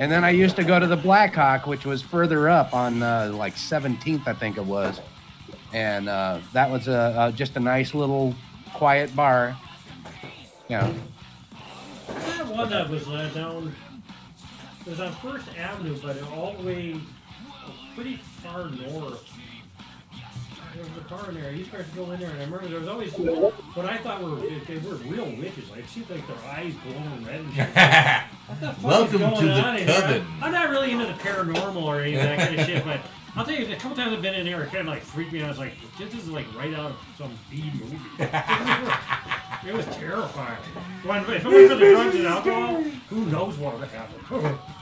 [0.00, 3.00] and then I used to go to the Black Hawk, which was further up on
[3.02, 5.00] uh, like 17th, I think it was,
[5.72, 8.34] and uh, that was a, uh just a nice little
[8.74, 9.56] quiet bar.
[10.68, 10.88] Yeah.
[10.88, 10.94] know,
[12.08, 13.72] Was that one that was uh, down?
[14.84, 17.00] It was on First Avenue, but all the way
[17.94, 19.31] pretty far north.
[20.74, 21.50] There was a car in there.
[21.50, 24.22] I used to go in there, and I remember there was always what I thought
[24.22, 25.70] were they, they were real witches.
[25.70, 27.40] Like it seemed like their eyes glowing red.
[27.40, 27.68] And shit.
[28.52, 30.26] What the fuck Welcome is going to the on coven.
[30.38, 33.00] I'm, I'm not really into the paranormal or any of that kind of shit, but
[33.34, 35.32] I'll tell you, a couple times I've been in there, it kind of like freaked
[35.32, 35.46] me out.
[35.46, 37.98] I was like, this is like right out of some B movie.
[38.18, 40.58] it was terrifying.
[41.04, 44.58] If it wasn't for the drugs and alcohol, who knows what would happen?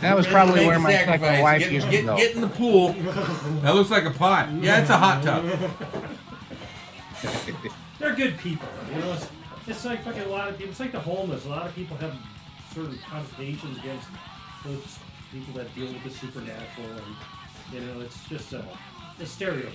[0.00, 1.20] that was probably where my sacrifice.
[1.20, 2.16] second wife get, used to get, go.
[2.16, 2.92] get in the pool.
[3.62, 4.50] That looks like a pot.
[4.60, 5.44] Yeah, it's a hot tub.
[7.98, 8.68] They're good people.
[8.92, 9.28] You know, it's,
[9.66, 10.70] it's like fucking a lot of people.
[10.70, 11.44] It's like the homeless.
[11.44, 12.16] A lot of people have
[12.74, 14.08] certain connotations against
[14.64, 14.98] those
[15.32, 17.16] people that deal with the supernatural, and
[17.72, 18.64] you know, it's just a,
[19.20, 19.72] a stereotype.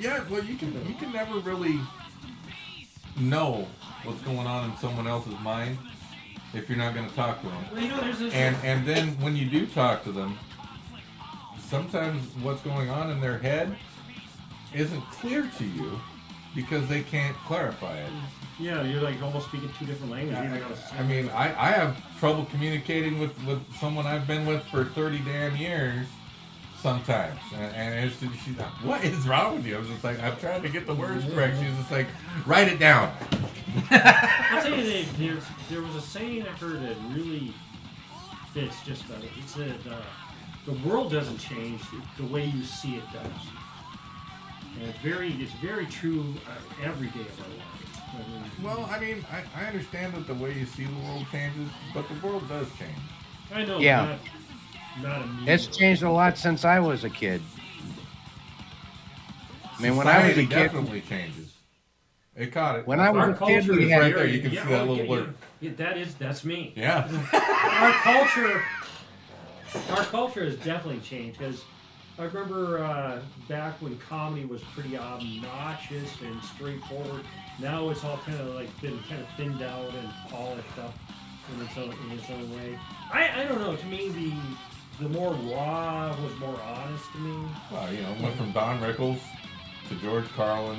[0.00, 1.78] Yeah, well, you can you can never really
[3.18, 3.66] know
[4.04, 5.76] what's going on in someone else's mind
[6.54, 7.64] if you're not going to talk to them.
[7.72, 8.34] Well, you know, there's this.
[8.34, 10.38] And and then when you do talk to them,
[11.68, 13.76] sometimes what's going on in their head
[14.74, 16.00] isn't clear to you
[16.54, 18.10] because they can't clarify it.
[18.58, 20.44] yeah, you're like almost speaking two different languages.
[20.44, 24.62] You know, I mean, I, I have trouble communicating with, with someone I've been with
[24.64, 26.06] for 30 damn years
[26.82, 27.38] sometimes.
[27.54, 29.76] And, and she's like, what is wrong with you?
[29.76, 31.56] I was just like, I'm trying to get the words correct.
[31.58, 32.08] She's just like,
[32.46, 33.12] write it down.
[33.90, 37.54] I'll tell you, that there's, there was a saying I've heard that really
[38.52, 39.30] fits just about it.
[39.38, 39.96] It said, uh,
[40.66, 41.80] the world doesn't change,
[42.16, 43.32] the way you see it does.
[44.78, 48.04] And it's very, it's very true uh, every day of our life.
[48.14, 51.26] I mean, Well, I mean, I, I understand that the way you see the world
[51.32, 52.98] changes, but the world does change.
[53.54, 54.04] I know, Yeah.
[54.06, 54.18] not,
[55.00, 55.24] not.
[55.48, 57.40] It's changed a lot since I was a kid.
[59.78, 61.54] I mean, when I was a kid, definitely changes.
[62.36, 62.86] It caught it.
[62.86, 64.56] When I was Our a kid, culture we is had- Right there, you can see
[64.56, 65.34] that oh, little blur.
[65.60, 66.72] yeah, that is, that's me.
[66.76, 67.06] Yeah.
[67.32, 68.62] our culture,
[69.90, 71.62] our culture has definitely changed because
[72.18, 77.22] I remember uh, back when comedy was pretty obnoxious and straightforward.
[77.58, 80.94] Now it's all kind of like been kind of thinned out and polished up.
[81.54, 82.78] in its own in its own way.
[83.12, 83.76] I I don't know.
[83.76, 84.32] To me, the
[85.02, 87.48] the more raw was more honest to me.
[87.70, 89.20] Well, you know, went from Don Rickles
[89.88, 90.78] to George Carlin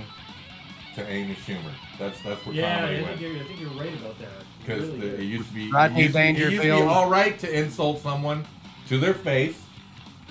[0.96, 1.72] to Amy Schumer.
[2.00, 3.20] That's that's where Yeah, comedy I went.
[3.20, 4.30] think you're I think you're right about that.
[4.60, 7.10] Because Really it used to be Rodney it used, to- it used to be all
[7.10, 8.46] right to insult someone
[8.88, 9.60] to their face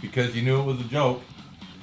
[0.01, 1.21] because you knew it was a joke.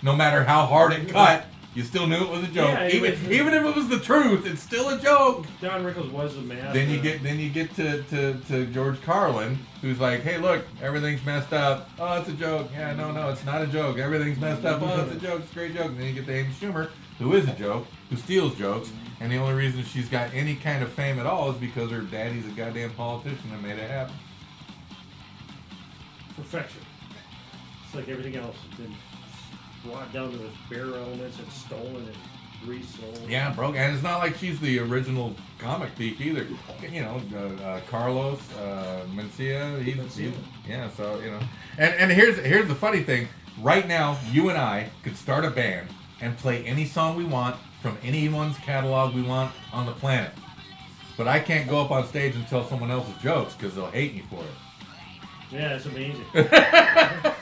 [0.01, 1.45] No matter how hard it cut,
[1.75, 2.71] you still knew it was a joke.
[2.71, 5.45] Yeah, even was- even if it was the truth, it's still a joke.
[5.61, 6.73] Don Rickles was a man.
[6.73, 10.65] Then you get then you get to, to, to George Carlin, who's like, hey, look,
[10.81, 11.89] everything's messed up.
[11.99, 12.69] Oh, it's a joke.
[12.73, 13.97] Yeah, no, no, it's not a joke.
[13.97, 14.81] Everything's messed up.
[14.81, 15.41] Oh, it's a joke.
[15.43, 15.87] It's a great joke.
[15.87, 16.89] And then you get to Amy Schumer,
[17.19, 20.81] who is a joke, who steals jokes, and the only reason she's got any kind
[20.83, 24.15] of fame at all is because her daddy's a goddamn politician that made it happen.
[26.35, 26.81] perfection.
[27.85, 28.93] It's like everything else been
[29.85, 32.15] brought down to its bare elements and stolen and
[32.65, 33.19] resold.
[33.27, 33.75] Yeah, broke.
[33.75, 36.47] And it's not like she's the original comic thief either.
[36.91, 39.81] You know, uh, uh, Carlos uh, Mencia.
[39.81, 40.17] He's, Mencia.
[40.17, 40.33] he's
[40.67, 40.89] yeah.
[40.91, 41.39] So you know,
[41.77, 43.27] and and here's here's the funny thing.
[43.61, 45.89] Right now, you and I could start a band
[46.21, 50.31] and play any song we want from anyone's catalog we want on the planet.
[51.17, 54.15] But I can't go up on stage and tell someone else's jokes because they'll hate
[54.15, 54.51] me for it.
[55.51, 56.25] Yeah, it's amazing.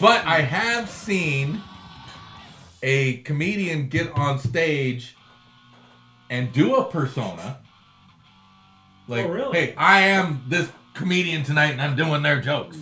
[0.00, 1.62] But I have seen
[2.82, 5.16] a comedian get on stage
[6.28, 7.58] and do a persona.
[9.08, 9.58] Like, Oh, really?
[9.58, 12.76] hey, I am this comedian tonight and I'm doing their jokes.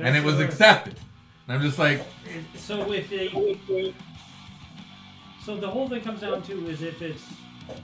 [0.00, 0.98] and it was accepted.
[1.46, 2.02] And I'm just like,
[2.54, 3.94] So if they,
[5.44, 7.22] so the whole thing comes down to is if it's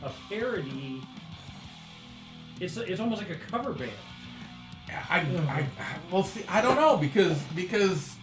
[0.03, 1.03] a parody,
[2.61, 3.91] it's it's almost like a cover band.
[5.11, 5.67] I, I,
[6.11, 8.15] well, see, I don't know because because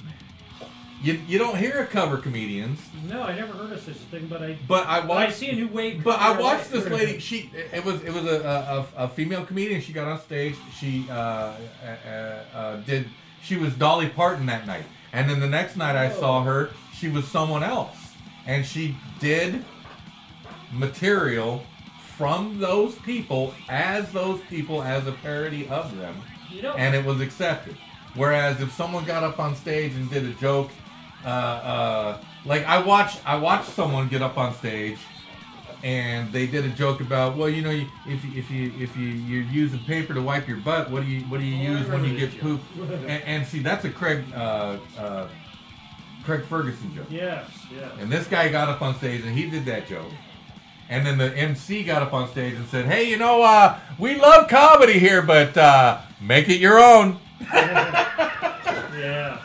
[1.01, 4.27] you you don't hear a cover comedians, No, I never heard of such a thing,
[4.27, 6.03] but I but I but I watched see a new wave.
[6.03, 7.19] But I watched this lady.
[7.19, 9.81] She it was it was a a, a female comedian.
[9.81, 10.55] She got on stage.
[10.77, 11.13] She uh,
[11.83, 13.09] uh, uh, did.
[13.43, 16.69] She was Dolly Parton that night, and then the next night I saw her.
[16.93, 17.97] She was someone else,
[18.45, 19.65] and she did
[20.71, 21.63] material
[22.15, 26.15] from those people as those people as a parody of them,
[26.51, 27.75] You know, and it was accepted.
[28.13, 30.69] Whereas if someone got up on stage and did a joke,
[31.25, 34.97] uh, uh, like I watched, I watched someone get up on stage,
[35.83, 38.95] and they did a joke about, well, you know, you- if you, if you if
[38.97, 41.77] you you're using paper to wipe your butt, what do you what do you Oh,
[41.77, 42.61] use when you get poop?
[42.79, 45.27] And, and see, that's a Craig uh, uh,
[46.23, 47.07] Craig Ferguson joke.
[47.09, 47.45] yes.
[47.99, 50.11] And this guy got up on stage and he did that joke.
[50.89, 54.19] And then the MC got up on stage and said, "Hey, you know, uh, we
[54.19, 57.17] love comedy here, but uh, make it your own."
[58.93, 59.39] Yeah.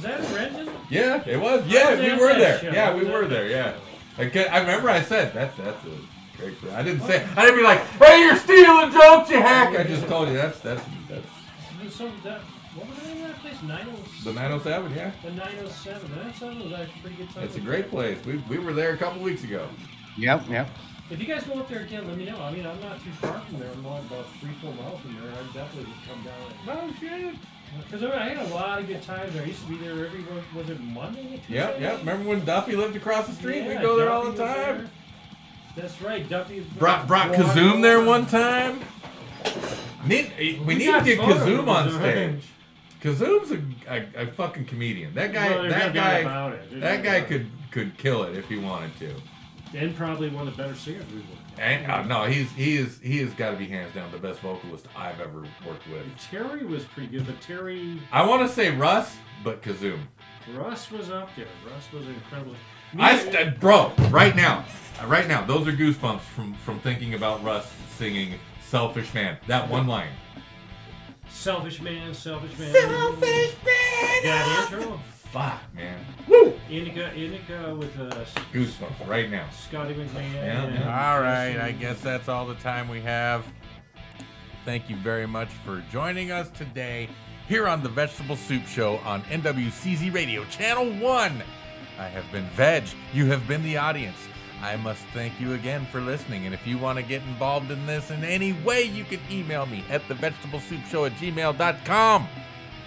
[0.00, 0.74] Was that in Renton?
[0.88, 1.66] Yeah, it was.
[1.66, 2.58] Yeah, was we were there.
[2.58, 2.70] show.
[2.72, 3.46] Yeah, we were there.
[3.46, 3.74] Yeah.
[4.16, 4.24] show.
[4.24, 6.56] Okay, I remember I said that's that's a great.
[6.72, 10.06] I didn't say I didn't be like, "Hey, you're stealing jokes, you hack." I just
[10.06, 11.26] told you that's that's that's
[11.78, 12.40] There's some, that,
[12.74, 13.62] what was the name of that place?
[13.62, 13.90] 90,
[14.24, 14.94] the 907.
[14.94, 16.10] Yeah, the 907.
[16.10, 17.44] 907 was actually a pretty good time.
[17.44, 18.24] it's a great place.
[18.24, 19.68] We we were there a couple weeks ago.
[20.16, 20.70] Yep, yep.
[21.10, 22.40] If you guys go up there again, let me know.
[22.40, 23.70] I mean, I'm not too far from there.
[23.70, 25.30] I'm only about three, four miles from there.
[25.30, 26.52] I'd definitely would come down.
[26.68, 27.34] Oh shit.
[27.78, 29.42] Because I had a lot of good times there.
[29.42, 31.38] I used to be there every, was it Monday?
[31.38, 31.54] Tuesday?
[31.54, 31.98] Yep, yep.
[32.00, 33.66] Remember when Duffy lived across the street?
[33.66, 34.56] We'd go there all the time.
[34.78, 34.90] there.
[35.76, 36.60] That's right, Duffy.
[36.78, 38.80] Brought brought Kazoom there one time.
[40.04, 42.44] Need, we, We need to get Kazoom on stage.
[43.00, 45.14] Kazoom's a, a, a fucking comedian.
[45.14, 46.70] That guy, Well, that guy, about it.
[46.70, 49.14] There's that guy could could kill it if he wanted to.
[49.78, 51.49] And probably one of the better singers we've worked with.
[51.60, 54.40] And uh, no, he's he is he has got to be hands down the best
[54.40, 56.06] vocalist I've ever worked with.
[56.30, 60.00] Terry was pretty good, but Terry I want to say Russ, but Kazoom.
[60.54, 61.44] Russ was up there.
[61.70, 62.54] Russ was incredible.
[62.98, 64.64] I st- bro, right now,
[65.02, 69.68] uh, right now, those are goosebumps from from thinking about Russ singing "Selfish Man." That
[69.68, 70.12] one line.
[71.28, 72.72] Selfish man, selfish man.
[72.72, 74.22] Selfish man.
[74.24, 74.98] That intro.
[75.32, 76.04] Fuck, man.
[76.28, 76.54] Woo!
[76.68, 79.48] Indica, Indica with uh, a Goosebumps right now.
[79.50, 80.34] Scotty McMahon.
[80.34, 81.12] Yeah, and yeah.
[81.12, 83.44] All right, I guess that's all the time we have.
[84.64, 87.08] Thank you very much for joining us today
[87.46, 91.42] here on the Vegetable Soup Show on NWCZ Radio, Channel 1.
[91.98, 92.84] I have been Veg.
[93.12, 94.18] You have been the audience.
[94.62, 96.44] I must thank you again for listening.
[96.46, 99.64] And if you want to get involved in this in any way, you can email
[99.66, 102.28] me at thevegetablesoupshow at gmail.com.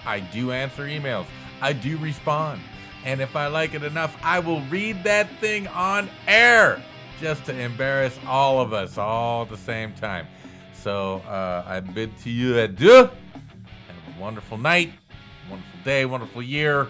[0.06, 1.26] I do answer emails.
[1.64, 2.60] I do respond.
[3.06, 6.84] And if I like it enough, I will read that thing on air
[7.22, 10.28] just to embarrass all of us all at the same time.
[10.74, 12.94] So uh, I bid to you adieu.
[12.94, 14.92] Have a wonderful night,
[15.50, 16.90] wonderful day, wonderful year.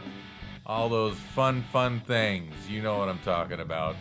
[0.66, 2.52] All those fun, fun things.
[2.68, 3.96] You know what I'm talking about.